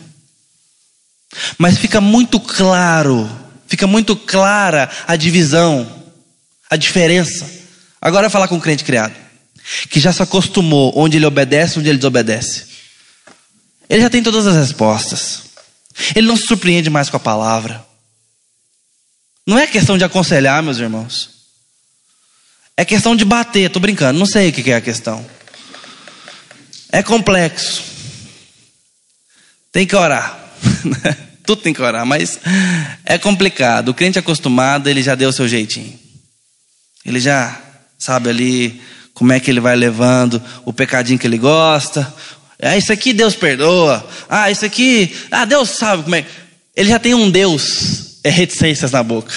Mas 1.56 1.78
fica 1.78 2.00
muito 2.00 2.38
claro, 2.38 3.30
fica 3.66 3.86
muito 3.86 4.14
clara 4.14 4.90
a 5.06 5.16
divisão, 5.16 5.90
a 6.68 6.76
diferença. 6.76 7.48
Agora 8.00 8.28
falar 8.28 8.48
com 8.48 8.56
um 8.56 8.60
crente 8.60 8.84
criado, 8.84 9.14
que 9.88 10.00
já 10.00 10.12
se 10.12 10.22
acostumou 10.22 10.92
onde 10.96 11.16
ele 11.16 11.26
obedece, 11.26 11.78
onde 11.78 11.88
ele 11.88 11.98
desobedece. 11.98 12.66
Ele 13.88 14.02
já 14.02 14.10
tem 14.10 14.22
todas 14.22 14.46
as 14.46 14.56
respostas. 14.56 15.42
Ele 16.14 16.26
não 16.26 16.36
se 16.36 16.46
surpreende 16.46 16.90
mais 16.90 17.08
com 17.08 17.16
a 17.16 17.20
palavra. 17.20 17.84
Não 19.46 19.58
é 19.58 19.66
questão 19.66 19.98
de 19.98 20.04
aconselhar, 20.04 20.62
meus 20.62 20.78
irmãos. 20.78 21.31
É 22.76 22.84
questão 22.84 23.14
de 23.14 23.24
bater, 23.24 23.70
tô 23.70 23.78
brincando, 23.78 24.18
não 24.18 24.26
sei 24.26 24.48
o 24.48 24.52
que 24.52 24.70
é 24.70 24.76
a 24.76 24.80
questão. 24.80 25.24
É 26.90 27.02
complexo. 27.02 27.82
Tem 29.70 29.86
que 29.86 29.96
orar. 29.96 30.38
Tudo 31.44 31.62
tem 31.62 31.74
que 31.74 31.82
orar, 31.82 32.06
mas 32.06 32.38
é 33.04 33.18
complicado. 33.18 33.88
O 33.88 33.94
crente 33.94 34.18
acostumado, 34.18 34.88
ele 34.88 35.02
já 35.02 35.14
deu 35.14 35.30
o 35.30 35.32
seu 35.32 35.48
jeitinho. 35.48 35.98
Ele 37.04 37.18
já 37.18 37.60
sabe 37.98 38.30
ali 38.30 38.80
como 39.12 39.32
é 39.32 39.40
que 39.40 39.50
ele 39.50 39.60
vai 39.60 39.76
levando 39.76 40.42
o 40.64 40.72
pecadinho 40.72 41.18
que 41.18 41.26
ele 41.26 41.38
gosta. 41.38 42.12
Ah, 42.60 42.76
isso 42.76 42.92
aqui 42.92 43.12
Deus 43.12 43.34
perdoa. 43.34 44.08
Ah, 44.28 44.50
isso 44.50 44.64
aqui, 44.64 45.14
ah, 45.30 45.44
Deus 45.44 45.70
sabe 45.70 46.04
como 46.04 46.14
é. 46.14 46.24
Ele 46.76 46.88
já 46.88 46.98
tem 46.98 47.14
um 47.14 47.30
Deus, 47.30 48.18
é 48.22 48.30
reticências 48.30 48.92
na 48.92 49.02
boca. 49.02 49.32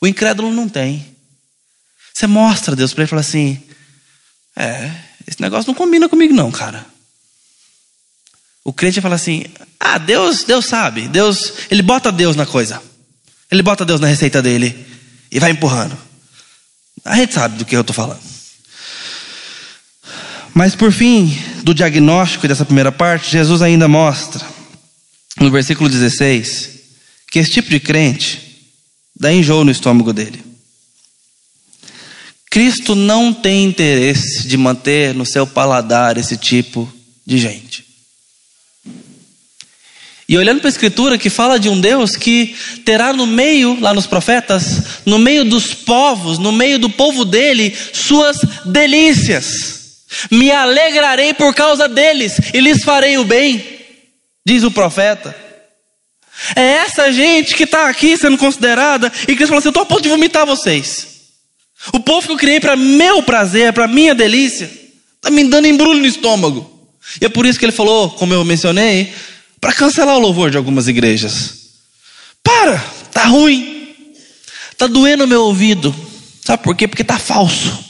O 0.00 0.06
incrédulo 0.06 0.52
não 0.52 0.68
tem. 0.68 1.11
Você 2.22 2.28
mostra 2.28 2.76
Deus 2.76 2.94
para 2.94 3.02
ele 3.02 3.08
e 3.08 3.10
fala 3.10 3.20
assim: 3.20 3.60
É, 4.54 4.92
esse 5.26 5.42
negócio 5.42 5.66
não 5.66 5.74
combina 5.74 6.08
comigo, 6.08 6.32
não, 6.32 6.52
cara. 6.52 6.86
O 8.62 8.72
crente 8.72 9.00
fala 9.00 9.16
assim: 9.16 9.44
Ah, 9.80 9.98
Deus, 9.98 10.44
Deus 10.44 10.66
sabe. 10.66 11.08
Deus, 11.08 11.52
ele 11.68 11.82
bota 11.82 12.12
Deus 12.12 12.36
na 12.36 12.46
coisa. 12.46 12.80
Ele 13.50 13.60
bota 13.60 13.84
Deus 13.84 13.98
na 13.98 14.06
receita 14.06 14.40
dele 14.40 14.86
e 15.32 15.40
vai 15.40 15.50
empurrando. 15.50 15.98
A 17.04 17.16
gente 17.16 17.34
sabe 17.34 17.58
do 17.58 17.64
que 17.64 17.74
eu 17.74 17.80
estou 17.80 17.92
falando. 17.92 18.22
Mas 20.54 20.76
por 20.76 20.92
fim 20.92 21.36
do 21.64 21.74
diagnóstico 21.74 22.46
dessa 22.46 22.64
primeira 22.64 22.92
parte, 22.92 23.32
Jesus 23.32 23.62
ainda 23.62 23.88
mostra, 23.88 24.46
no 25.40 25.50
versículo 25.50 25.88
16, 25.88 26.70
que 27.32 27.40
esse 27.40 27.50
tipo 27.50 27.68
de 27.68 27.80
crente 27.80 28.70
dá 29.18 29.32
enjoo 29.32 29.64
no 29.64 29.72
estômago 29.72 30.12
dele. 30.12 30.51
Cristo 32.52 32.94
não 32.94 33.32
tem 33.32 33.64
interesse 33.64 34.46
de 34.46 34.58
manter 34.58 35.14
no 35.14 35.24
seu 35.24 35.46
paladar 35.46 36.18
esse 36.18 36.36
tipo 36.36 36.86
de 37.24 37.38
gente. 37.38 37.82
E 40.28 40.36
olhando 40.36 40.60
para 40.60 40.68
a 40.68 40.70
Escritura 40.70 41.16
que 41.16 41.30
fala 41.30 41.58
de 41.58 41.70
um 41.70 41.80
Deus 41.80 42.14
que 42.14 42.54
terá 42.84 43.10
no 43.14 43.26
meio, 43.26 43.80
lá 43.80 43.94
nos 43.94 44.06
profetas, 44.06 45.00
no 45.06 45.18
meio 45.18 45.46
dos 45.46 45.72
povos, 45.72 46.38
no 46.38 46.52
meio 46.52 46.78
do 46.78 46.90
povo 46.90 47.24
dele, 47.24 47.74
suas 47.94 48.36
delícias. 48.66 50.02
Me 50.30 50.50
alegrarei 50.50 51.32
por 51.32 51.54
causa 51.54 51.88
deles 51.88 52.34
e 52.52 52.60
lhes 52.60 52.84
farei 52.84 53.16
o 53.16 53.24
bem, 53.24 53.64
diz 54.44 54.62
o 54.62 54.70
profeta. 54.70 55.34
É 56.54 56.60
essa 56.60 57.10
gente 57.10 57.54
que 57.54 57.64
está 57.64 57.88
aqui 57.88 58.14
sendo 58.14 58.36
considerada, 58.36 59.10
e 59.22 59.34
Cristo 59.34 59.46
falou 59.46 59.58
assim: 59.58 59.68
eu 59.68 59.70
estou 59.70 59.84
a 59.84 59.86
ponto 59.86 60.02
de 60.02 60.10
vomitar 60.10 60.44
vocês. 60.44 61.11
O 61.92 62.00
povo 62.00 62.26
que 62.26 62.32
eu 62.32 62.36
criei 62.36 62.60
para 62.60 62.76
meu 62.76 63.22
prazer, 63.22 63.72
para 63.72 63.88
minha 63.88 64.14
delícia, 64.14 64.70
está 65.16 65.30
me 65.30 65.44
dando 65.44 65.66
embrulho 65.66 66.00
no 66.00 66.06
estômago. 66.06 66.68
E 67.20 67.24
é 67.24 67.28
por 67.28 67.46
isso 67.46 67.58
que 67.58 67.64
ele 67.64 67.72
falou, 67.72 68.10
como 68.10 68.32
eu 68.32 68.44
mencionei, 68.44 69.12
para 69.60 69.72
cancelar 69.72 70.16
o 70.16 70.20
louvor 70.20 70.50
de 70.50 70.56
algumas 70.56 70.86
igrejas. 70.86 71.54
Para, 72.42 72.78
tá 73.12 73.24
ruim. 73.24 73.94
Tá 74.76 74.86
doendo 74.86 75.24
o 75.24 75.28
meu 75.28 75.42
ouvido. 75.42 75.94
Sabe 76.44 76.62
por 76.62 76.76
quê? 76.76 76.86
Porque 76.86 77.04
tá 77.04 77.18
falso. 77.18 77.84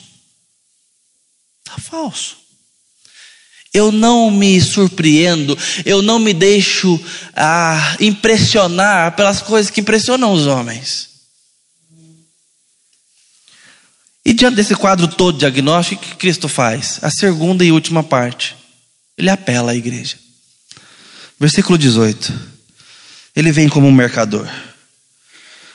Tá 1.64 1.78
falso. 1.78 2.36
Eu 3.72 3.90
não 3.90 4.30
me 4.30 4.60
surpreendo, 4.60 5.56
eu 5.86 6.02
não 6.02 6.18
me 6.18 6.34
deixo 6.34 7.00
ah, 7.34 7.96
impressionar 8.00 9.16
pelas 9.16 9.40
coisas 9.40 9.70
que 9.70 9.80
impressionam 9.80 10.34
os 10.34 10.46
homens. 10.46 11.11
E 14.24 14.32
diante 14.32 14.56
desse 14.56 14.74
quadro 14.76 15.08
todo 15.08 15.38
diagnóstico, 15.38 16.04
o 16.04 16.08
que 16.08 16.16
Cristo 16.16 16.48
faz? 16.48 16.98
A 17.02 17.10
segunda 17.10 17.64
e 17.64 17.72
última 17.72 18.02
parte. 18.02 18.56
Ele 19.18 19.30
apela 19.30 19.72
à 19.72 19.74
igreja. 19.74 20.16
Versículo 21.38 21.76
18. 21.76 22.32
Ele 23.34 23.50
vem 23.50 23.68
como 23.68 23.86
um 23.86 23.92
mercador. 23.92 24.48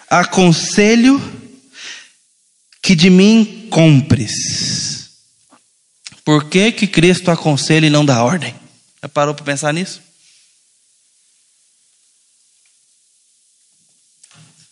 Aconselho 0.10 1.22
que 2.82 2.95
de 2.95 3.10
mim 3.10 3.68
compres. 3.70 5.10
Por 6.24 6.45
que, 6.50 6.72
que 6.72 6.88
Cristo 6.88 7.30
aconselha 7.30 7.88
e 7.88 7.89
não 7.89 8.06
dá 8.06 8.24
ordem? 8.24 8.56
Já 9.02 9.10
parou 9.10 9.34
para 9.36 9.45
pensar 9.45 9.74
nisso? 9.74 10.02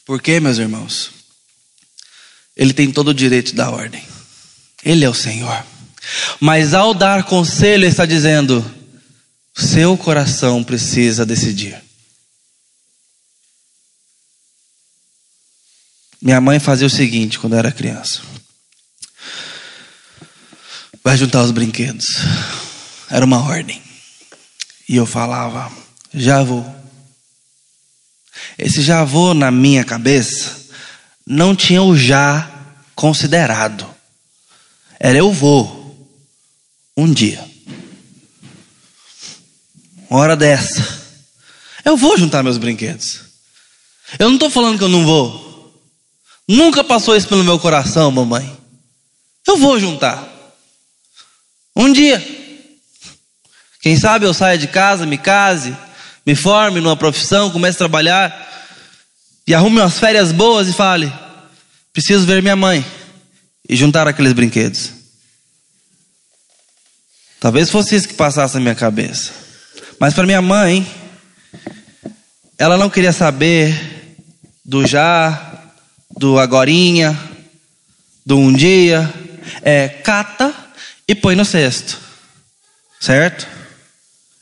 Por 0.05 0.21
quê, 0.21 0.39
meus 0.39 0.57
irmãos? 0.57 1.14
Ele 2.55 2.73
tem 2.73 2.91
todo 2.91 3.09
o 3.09 3.13
direito 3.13 3.55
dar 3.55 3.69
ordem. 3.69 4.03
Ele 4.83 5.03
é 5.03 5.09
o 5.09 5.13
Senhor. 5.13 5.65
Mas 6.39 6.73
ao 6.73 6.93
dar 6.93 7.23
conselho, 7.23 7.83
ele 7.83 7.87
está 7.87 8.05
dizendo: 8.05 8.63
seu 9.55 9.97
coração 9.97 10.63
precisa 10.63 11.25
decidir. 11.25 11.83
Minha 16.21 16.39
mãe 16.39 16.59
fazia 16.59 16.87
o 16.87 16.89
seguinte 16.89 17.37
quando 17.37 17.53
eu 17.53 17.59
era 17.59 17.71
criança: 17.71 18.21
vai 21.03 21.17
juntar 21.17 21.43
os 21.43 21.51
brinquedos. 21.51 22.05
Era 23.09 23.25
uma 23.25 23.43
ordem. 23.43 23.81
E 24.87 24.95
eu 24.95 25.05
falava: 25.05 25.71
já 26.13 26.41
vou. 26.41 26.73
Esse 28.57 28.81
já 28.81 29.03
vou 29.03 29.33
na 29.33 29.51
minha 29.51 29.83
cabeça 29.83 30.64
não 31.25 31.55
tinha 31.55 31.81
já 31.95 32.49
considerado. 32.95 33.85
Era 34.99 35.17
eu 35.17 35.31
vou. 35.31 35.83
Um 36.97 37.11
dia 37.11 37.55
uma 40.09 40.19
hora 40.19 40.35
dessa, 40.35 40.81
eu 41.83 41.97
vou 41.97 42.17
juntar 42.17 42.43
meus 42.43 42.57
brinquedos. 42.57 43.21
Eu 44.19 44.27
não 44.27 44.35
estou 44.35 44.49
falando 44.49 44.77
que 44.77 44.83
eu 44.83 44.89
não 44.89 45.05
vou. 45.05 45.73
Nunca 46.47 46.83
passou 46.83 47.15
isso 47.15 47.27
pelo 47.27 47.43
meu 47.43 47.59
coração, 47.59 48.11
mamãe. 48.11 48.55
Eu 49.47 49.57
vou 49.57 49.79
juntar. 49.79 50.25
Um 51.75 51.91
dia. 51.91 52.23
Quem 53.81 53.97
sabe 53.97 54.25
eu 54.25 54.33
saia 54.33 54.57
de 54.57 54.67
casa, 54.67 55.05
me 55.05 55.17
case, 55.17 55.75
me 56.25 56.35
forme 56.35 56.79
numa 56.79 56.95
profissão, 56.95 57.51
comece 57.51 57.75
a 57.75 57.79
trabalhar 57.79 58.54
e 59.47 59.53
arrume 59.53 59.79
umas 59.79 59.99
férias 59.99 60.31
boas 60.31 60.67
e 60.67 60.73
fale: 60.73 61.11
preciso 61.93 62.25
ver 62.25 62.41
minha 62.41 62.55
mãe 62.55 62.85
e 63.67 63.75
juntar 63.75 64.07
aqueles 64.07 64.33
brinquedos. 64.33 64.91
Talvez 67.39 67.69
fosse 67.69 67.95
isso 67.95 68.07
que 68.07 68.13
passasse 68.13 68.55
na 68.55 68.61
minha 68.61 68.75
cabeça. 68.75 69.31
Mas 69.99 70.13
para 70.13 70.25
minha 70.25 70.41
mãe, 70.41 70.85
ela 72.57 72.77
não 72.77 72.89
queria 72.89 73.13
saber 73.13 74.17
do 74.63 74.85
já, 74.85 75.71
do 76.17 76.39
agorinha, 76.39 77.17
do 78.25 78.37
um 78.37 78.51
dia. 78.51 79.13
É 79.61 79.87
cata 79.87 80.53
e 81.07 81.13
põe 81.13 81.35
no 81.35 81.45
cesto. 81.45 81.99
Certo? 82.99 83.47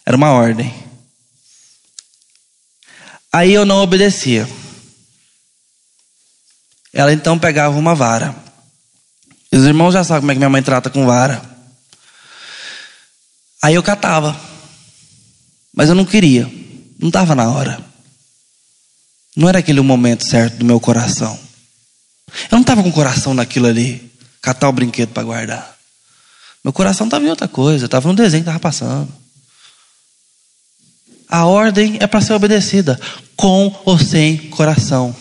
Era 0.05 0.15
uma 0.15 0.31
ordem. 0.31 0.73
Aí 3.31 3.53
eu 3.53 3.65
não 3.65 3.81
obedecia. 3.81 4.47
Ela 6.93 7.11
então 7.11 7.39
pegava 7.39 7.77
uma 7.77 7.95
vara. 7.95 8.35
Os 9.51 9.65
irmãos 9.65 9.93
já 9.93 10.03
sabem 10.03 10.21
como 10.21 10.31
é 10.31 10.35
que 10.35 10.39
minha 10.39 10.49
mãe 10.49 10.61
trata 10.61 10.89
com 10.89 11.05
vara. 11.05 11.41
Aí 13.61 13.75
eu 13.75 13.83
catava. 13.83 14.39
Mas 15.75 15.89
eu 15.89 15.95
não 15.95 16.05
queria, 16.05 16.47
não 16.99 17.07
estava 17.07 17.33
na 17.33 17.49
hora. 17.49 17.83
Não 19.35 19.49
era 19.49 19.59
aquele 19.59 19.79
o 19.79 19.83
momento 19.83 20.23
certo 20.27 20.57
do 20.57 20.65
meu 20.65 20.79
coração. 20.79 21.37
Eu 22.43 22.51
não 22.51 22.61
estava 22.61 22.83
com 22.83 22.91
coração 22.91 23.33
naquilo 23.33 23.67
ali, 23.67 24.11
catar 24.39 24.69
o 24.69 24.71
brinquedo 24.71 25.09
para 25.09 25.23
guardar. 25.23 25.75
Meu 26.63 26.71
coração 26.71 27.07
estava 27.07 27.25
em 27.25 27.29
outra 27.29 27.47
coisa, 27.47 27.85
estava 27.85 28.07
no 28.07 28.15
desenho 28.15 28.43
que 28.43 28.49
estava 28.49 28.59
passando. 28.59 29.11
A 31.27 31.45
ordem 31.45 31.97
é 31.99 32.05
para 32.05 32.21
ser 32.21 32.33
obedecida, 32.33 32.99
com 33.35 33.75
ou 33.83 33.97
sem 33.97 34.37
coração. 34.49 35.15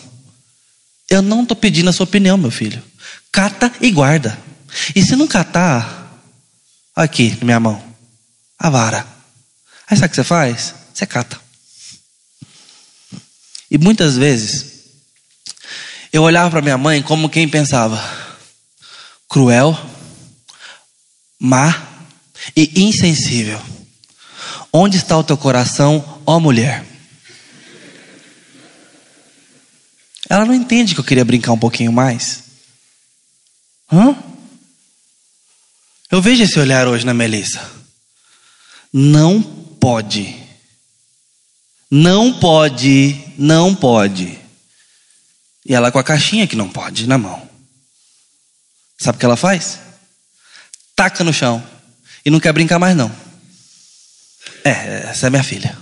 Eu 1.13 1.21
não 1.21 1.43
estou 1.43 1.55
pedindo 1.55 1.91
a 1.91 1.93
sua 1.93 2.05
opinião, 2.05 2.39
meu 2.39 2.49
filho. 2.49 2.81
Cata 3.31 3.71
e 3.79 3.91
guarda. 3.91 4.35
E 4.95 5.03
se 5.03 5.15
não 5.15 5.27
catar, 5.27 6.11
aqui 6.95 7.37
na 7.39 7.45
minha 7.45 7.59
mão, 7.59 7.83
a 8.57 8.67
vara. 8.67 9.05
Aí 9.87 9.95
sabe 9.95 10.07
o 10.07 10.09
que 10.09 10.15
você 10.15 10.23
faz? 10.23 10.73
Você 10.91 11.05
cata. 11.05 11.39
E 13.69 13.77
muitas 13.77 14.17
vezes, 14.17 14.85
eu 16.11 16.23
olhava 16.23 16.49
para 16.49 16.63
minha 16.63 16.79
mãe 16.79 16.99
como 17.03 17.29
quem 17.29 17.47
pensava: 17.47 18.03
cruel, 19.29 19.79
má 21.39 21.89
e 22.55 22.85
insensível. 22.85 23.61
Onde 24.73 24.97
está 24.97 25.15
o 25.15 25.23
teu 25.23 25.37
coração, 25.37 26.23
ó 26.25 26.39
mulher? 26.39 26.83
Ela 30.29 30.45
não 30.45 30.53
entende 30.53 30.93
que 30.93 30.99
eu 30.99 31.03
queria 31.03 31.25
brincar 31.25 31.51
um 31.51 31.59
pouquinho 31.59 31.91
mais. 31.91 32.43
Hã? 33.91 34.15
Eu 36.09 36.21
vejo 36.21 36.43
esse 36.43 36.59
olhar 36.59 36.87
hoje 36.87 37.05
na 37.05 37.13
Melissa. 37.13 37.69
Não 38.91 39.41
pode. 39.41 40.35
Não 41.89 42.39
pode, 42.39 43.33
não 43.37 43.75
pode. 43.75 44.39
E 45.65 45.73
ela 45.73 45.91
com 45.91 45.99
a 45.99 46.03
caixinha 46.03 46.47
que 46.47 46.55
não 46.55 46.69
pode 46.69 47.07
na 47.07 47.17
mão. 47.17 47.47
Sabe 48.97 49.15
o 49.15 49.19
que 49.19 49.25
ela 49.25 49.35
faz? 49.35 49.79
Taca 50.95 51.23
no 51.23 51.33
chão. 51.33 51.63
E 52.25 52.29
não 52.29 52.39
quer 52.39 52.53
brincar 52.53 52.79
mais, 52.79 52.95
não. 52.95 53.11
É, 54.63 55.09
essa 55.09 55.27
é 55.27 55.29
minha 55.29 55.43
filha. 55.43 55.77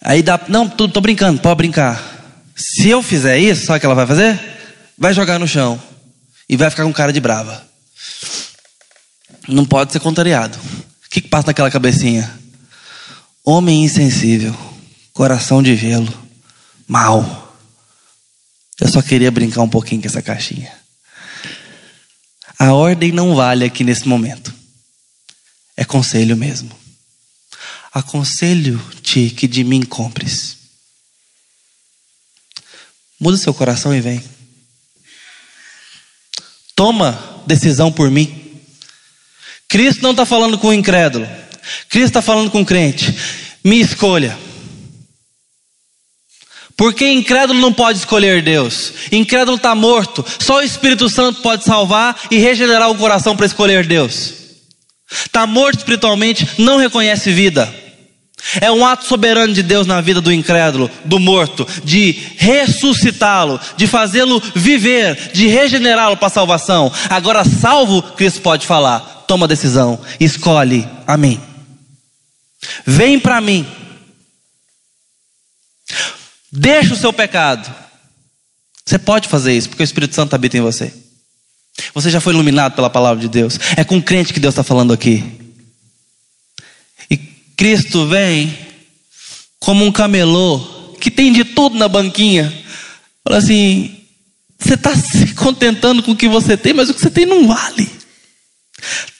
Aí 0.00 0.22
dá. 0.22 0.40
Não, 0.48 0.68
tô, 0.68 0.88
tô 0.88 1.00
brincando, 1.00 1.40
pode 1.40 1.56
brincar. 1.56 2.09
Se 2.62 2.90
eu 2.90 3.02
fizer 3.02 3.38
isso, 3.38 3.64
sabe 3.64 3.78
o 3.78 3.80
que 3.80 3.86
ela 3.86 3.94
vai 3.94 4.06
fazer? 4.06 4.38
Vai 4.98 5.14
jogar 5.14 5.38
no 5.38 5.48
chão. 5.48 5.80
E 6.46 6.58
vai 6.58 6.68
ficar 6.68 6.84
com 6.84 6.92
cara 6.92 7.10
de 7.10 7.18
brava. 7.18 7.66
Não 9.48 9.64
pode 9.64 9.92
ser 9.92 10.00
contrariado. 10.00 10.58
O 10.58 11.08
que, 11.08 11.22
que 11.22 11.28
passa 11.28 11.46
naquela 11.46 11.70
cabecinha? 11.70 12.38
Homem 13.42 13.82
insensível, 13.82 14.54
coração 15.14 15.62
de 15.62 15.74
gelo, 15.74 16.12
mal. 16.86 17.56
Eu 18.78 18.88
só 18.88 19.00
queria 19.00 19.30
brincar 19.30 19.62
um 19.62 19.68
pouquinho 19.68 20.02
com 20.02 20.08
essa 20.08 20.20
caixinha. 20.20 20.70
A 22.58 22.74
ordem 22.74 23.10
não 23.10 23.34
vale 23.34 23.64
aqui 23.64 23.82
nesse 23.82 24.06
momento. 24.06 24.54
É 25.78 25.84
conselho 25.84 26.36
mesmo. 26.36 26.70
Aconselho-te 27.92 29.30
que 29.30 29.48
de 29.48 29.64
mim 29.64 29.82
compres. 29.82 30.59
Muda 33.20 33.36
seu 33.36 33.52
coração 33.52 33.94
e 33.94 34.00
vem. 34.00 34.24
Toma 36.74 37.42
decisão 37.46 37.92
por 37.92 38.10
mim. 38.10 38.58
Cristo 39.68 40.02
não 40.02 40.12
está 40.12 40.24
falando 40.24 40.56
com 40.56 40.68
o 40.68 40.72
incrédulo. 40.72 41.28
Cristo 41.88 42.08
está 42.08 42.22
falando 42.22 42.50
com 42.50 42.62
o 42.62 42.66
crente. 42.66 43.14
Me 43.62 43.78
escolha. 43.78 44.36
Porque 46.76 47.06
incrédulo 47.12 47.60
não 47.60 47.74
pode 47.74 47.98
escolher 47.98 48.42
Deus. 48.42 48.94
Incrédulo 49.12 49.58
está 49.58 49.74
morto. 49.74 50.24
Só 50.38 50.56
o 50.56 50.62
Espírito 50.62 51.10
Santo 51.10 51.42
pode 51.42 51.62
salvar 51.62 52.18
e 52.30 52.38
regenerar 52.38 52.90
o 52.90 52.96
coração 52.96 53.36
para 53.36 53.44
escolher 53.44 53.86
Deus. 53.86 54.32
Está 55.10 55.46
morto 55.46 55.80
espiritualmente, 55.80 56.48
não 56.56 56.78
reconhece 56.78 57.30
vida. 57.32 57.72
É 58.60 58.70
um 58.70 58.84
ato 58.84 59.04
soberano 59.04 59.52
de 59.52 59.62
Deus 59.62 59.86
na 59.86 60.00
vida 60.00 60.20
do 60.20 60.32
incrédulo, 60.32 60.90
do 61.04 61.18
morto, 61.18 61.66
de 61.84 62.12
ressuscitá-lo, 62.36 63.60
de 63.76 63.86
fazê-lo 63.86 64.42
viver, 64.54 65.32
de 65.32 65.46
regenerá-lo 65.46 66.16
para 66.16 66.28
a 66.28 66.30
salvação. 66.30 66.92
Agora, 67.08 67.44
salvo, 67.44 68.02
Cristo 68.02 68.40
pode 68.40 68.66
falar: 68.66 69.24
toma 69.26 69.46
decisão, 69.46 70.00
escolhe 70.18 70.88
a 71.06 71.16
mim. 71.16 71.40
Vem 72.86 73.18
para 73.18 73.40
mim. 73.40 73.66
Deixa 76.50 76.94
o 76.94 76.96
seu 76.96 77.12
pecado. 77.12 77.72
Você 78.84 78.98
pode 78.98 79.28
fazer 79.28 79.52
isso, 79.52 79.68
porque 79.68 79.82
o 79.82 79.84
Espírito 79.84 80.14
Santo 80.14 80.34
habita 80.34 80.56
em 80.56 80.62
você. 80.62 80.92
Você 81.94 82.10
já 82.10 82.20
foi 82.20 82.32
iluminado 82.32 82.74
pela 82.74 82.90
palavra 82.90 83.20
de 83.20 83.28
Deus. 83.28 83.58
É 83.76 83.84
com 83.84 84.02
crente 84.02 84.34
que 84.34 84.40
Deus 84.40 84.52
está 84.52 84.64
falando 84.64 84.92
aqui. 84.92 85.39
Cristo 87.60 88.06
vem 88.06 88.56
como 89.58 89.84
um 89.84 89.92
camelô 89.92 90.94
que 90.98 91.10
tem 91.10 91.30
de 91.30 91.44
tudo 91.44 91.76
na 91.76 91.88
banquinha. 91.88 92.50
Fala 93.22 93.36
assim: 93.36 94.00
você 94.58 94.72
está 94.72 94.96
se 94.96 95.34
contentando 95.34 96.02
com 96.02 96.12
o 96.12 96.16
que 96.16 96.26
você 96.26 96.56
tem, 96.56 96.72
mas 96.72 96.88
o 96.88 96.94
que 96.94 97.00
você 97.02 97.10
tem 97.10 97.26
não 97.26 97.46
vale. 97.46 97.86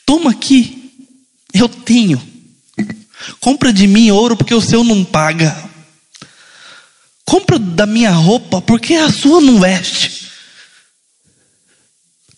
Toma 0.07 0.31
aqui, 0.31 0.91
eu 1.53 1.69
tenho. 1.69 2.19
Compra 3.41 3.75
de 3.75 3.87
mim 3.87 4.11
ouro, 4.11 4.35
porque 4.35 4.55
o 4.55 4.63
seu 4.63 4.83
não 4.83 5.05
paga. 5.05 5.55
Compra 7.27 7.59
da 7.59 7.85
minha 7.85 8.11
roupa, 8.11 8.63
porque 8.63 8.95
a 8.95 9.13
sua 9.13 9.43
não 9.43 9.61
veste. 9.61 10.31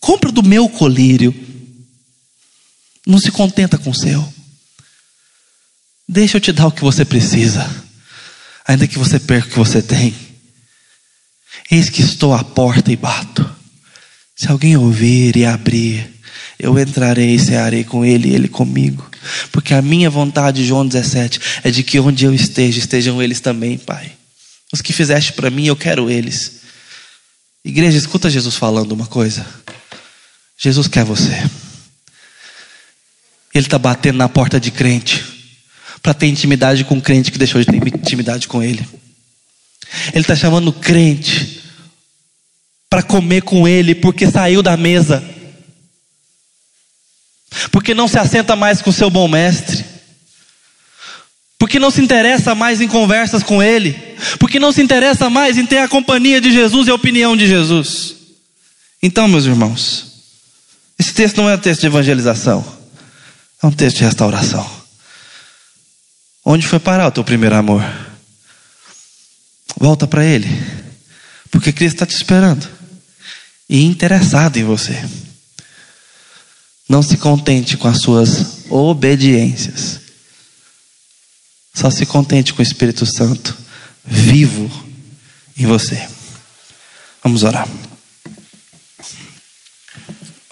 Compra 0.01 0.33
do 0.33 0.43
meu 0.43 0.67
colírio. 0.67 1.33
Não 3.07 3.17
se 3.19 3.31
contenta 3.31 3.77
com 3.77 3.91
o 3.91 3.95
seu. 3.95 4.42
Deixa 6.07 6.37
eu 6.37 6.41
te 6.41 6.51
dar 6.51 6.67
o 6.67 6.71
que 6.71 6.81
você 6.81 7.05
precisa, 7.05 7.69
ainda 8.67 8.87
que 8.87 8.99
você 8.99 9.19
perca 9.19 9.47
o 9.47 9.51
que 9.51 9.57
você 9.57 9.81
tem. 9.81 10.13
Eis 11.71 11.89
que 11.89 12.01
estou 12.01 12.33
à 12.33 12.43
porta 12.43 12.91
e 12.91 12.95
bato. 12.95 13.49
Se 14.35 14.49
alguém 14.49 14.75
ouvir 14.75 15.37
e 15.37 15.45
abrir, 15.45 16.11
eu 16.59 16.77
entrarei 16.77 17.35
e 17.35 17.39
cearei 17.39 17.83
com 17.83 18.03
ele 18.03 18.29
e 18.29 18.35
ele 18.35 18.49
comigo. 18.49 19.09
Porque 19.51 19.73
a 19.73 19.81
minha 19.81 20.09
vontade, 20.09 20.65
João 20.65 20.85
17, 20.85 21.39
é 21.63 21.71
de 21.71 21.83
que 21.83 21.99
onde 21.99 22.25
eu 22.25 22.33
esteja, 22.33 22.79
estejam 22.79 23.21
eles 23.21 23.39
também, 23.39 23.77
Pai. 23.77 24.11
Os 24.73 24.81
que 24.81 24.91
fizeste 24.91 25.33
para 25.33 25.49
mim, 25.49 25.65
eu 25.67 25.75
quero 25.75 26.09
eles. 26.09 26.63
Igreja, 27.63 27.97
escuta 27.97 28.29
Jesus 28.29 28.55
falando 28.55 28.91
uma 28.91 29.07
coisa. 29.07 29.45
Jesus 30.57 30.87
quer 30.87 31.05
você. 31.05 31.49
Ele 33.53 33.65
está 33.65 33.79
batendo 33.79 34.17
na 34.17 34.27
porta 34.27 34.59
de 34.59 34.69
crente 34.69 35.32
para 36.03 36.13
ter 36.13 36.27
intimidade 36.27 36.83
com 36.83 36.97
o 36.97 37.01
crente 37.01 37.31
que 37.31 37.39
deixou 37.39 37.59
de 37.59 37.65
ter 37.65 37.75
intimidade 37.75 38.47
com 38.47 38.61
ele. 38.61 38.87
Ele 40.09 40.21
está 40.21 40.35
chamando 40.35 40.71
crente 40.71 41.63
para 42.89 43.01
comer 43.01 43.41
com 43.41 43.67
ele 43.67 43.95
porque 43.95 44.29
saiu 44.29 44.61
da 44.61 44.77
mesa, 44.77 45.23
porque 47.71 47.95
não 47.95 48.07
se 48.07 48.19
assenta 48.19 48.55
mais 48.55 48.83
com 48.83 48.91
seu 48.91 49.09
bom 49.09 49.27
mestre 49.27 49.93
porque 51.63 51.79
não 51.79 51.89
se 51.89 52.01
interessa 52.01 52.53
mais 52.53 52.81
em 52.81 52.89
conversas 52.89 53.41
com 53.41 53.63
Ele, 53.63 53.97
porque 54.37 54.59
não 54.59 54.73
se 54.73 54.81
interessa 54.81 55.29
mais 55.29 55.57
em 55.57 55.65
ter 55.65 55.77
a 55.77 55.87
companhia 55.87 56.41
de 56.41 56.51
Jesus 56.51 56.89
e 56.89 56.91
a 56.91 56.93
opinião 56.93 57.37
de 57.37 57.47
Jesus. 57.47 58.15
Então, 59.01 59.29
meus 59.29 59.45
irmãos, 59.45 60.07
esse 60.99 61.13
texto 61.13 61.37
não 61.37 61.49
é 61.49 61.55
um 61.55 61.57
texto 61.57 61.79
de 61.79 61.87
evangelização, 61.87 62.65
é 63.63 63.65
um 63.65 63.71
texto 63.71 63.99
de 63.99 64.03
restauração. 64.03 64.69
Onde 66.45 66.67
foi 66.67 66.79
parar 66.79 67.07
o 67.07 67.11
teu 67.11 67.23
primeiro 67.23 67.55
amor? 67.55 67.83
Volta 69.77 70.05
para 70.05 70.25
Ele, 70.25 70.47
porque 71.49 71.71
Cristo 71.71 71.95
está 71.95 72.05
te 72.05 72.15
esperando 72.15 72.67
e 73.69 73.83
interessado 73.83 74.57
em 74.57 74.63
você. 74.63 75.03
Não 76.87 77.01
se 77.01 77.17
contente 77.17 77.77
com 77.77 77.87
as 77.87 78.01
suas 78.01 78.65
obediências. 78.69 80.01
Só 81.73 81.89
se 81.89 82.05
contente 82.05 82.53
com 82.53 82.59
o 82.59 82.63
Espírito 82.63 83.05
Santo 83.05 83.57
vivo 84.05 84.69
em 85.57 85.65
você. 85.65 86.07
Vamos 87.23 87.43
orar. 87.43 87.67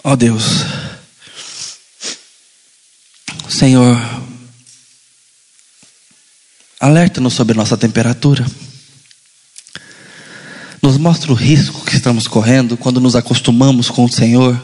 Ó 0.04 0.12
oh 0.12 0.16
Deus, 0.16 0.64
Senhor, 3.48 4.21
alerta-nos 6.82 7.32
sobre 7.32 7.56
nossa 7.56 7.78
temperatura. 7.78 8.44
Nos 10.82 10.98
mostra 10.98 11.30
o 11.30 11.34
risco 11.34 11.84
que 11.86 11.94
estamos 11.94 12.26
correndo 12.26 12.76
quando 12.76 13.00
nos 13.00 13.16
acostumamos 13.16 13.88
com 13.88 14.04
o 14.04 14.12
Senhor, 14.12 14.60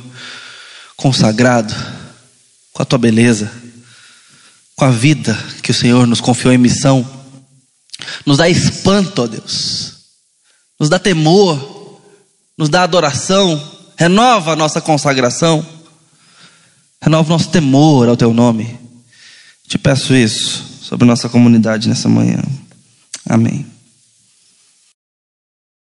com 0.96 1.10
o 1.10 1.14
sagrado, 1.14 1.72
com 2.72 2.82
a 2.82 2.84
tua 2.84 2.98
beleza 2.98 3.50
com 4.78 4.84
a 4.84 4.90
vida 4.92 5.36
que 5.60 5.72
o 5.72 5.74
Senhor 5.74 6.06
nos 6.06 6.20
confiou 6.20 6.54
em 6.54 6.58
missão, 6.58 7.04
Nos 8.24 8.38
dá 8.38 8.48
espanto, 8.48 9.22
ó 9.22 9.26
Deus. 9.26 9.94
Nos 10.78 10.88
dá 10.88 11.00
temor. 11.00 12.00
Nos 12.56 12.68
dá 12.68 12.84
adoração. 12.84 13.60
Renova 13.96 14.52
a 14.52 14.56
nossa 14.56 14.80
consagração. 14.80 15.66
Renova 17.02 17.28
o 17.28 17.32
nosso 17.32 17.48
temor 17.48 18.08
ao 18.08 18.16
teu 18.16 18.32
nome. 18.32 18.78
Te 19.66 19.76
peço 19.76 20.14
isso 20.14 20.67
sobre 20.88 21.06
nossa 21.06 21.28
comunidade 21.28 21.86
nessa 21.86 22.08
manhã. 22.08 22.42
Amém. 23.28 23.66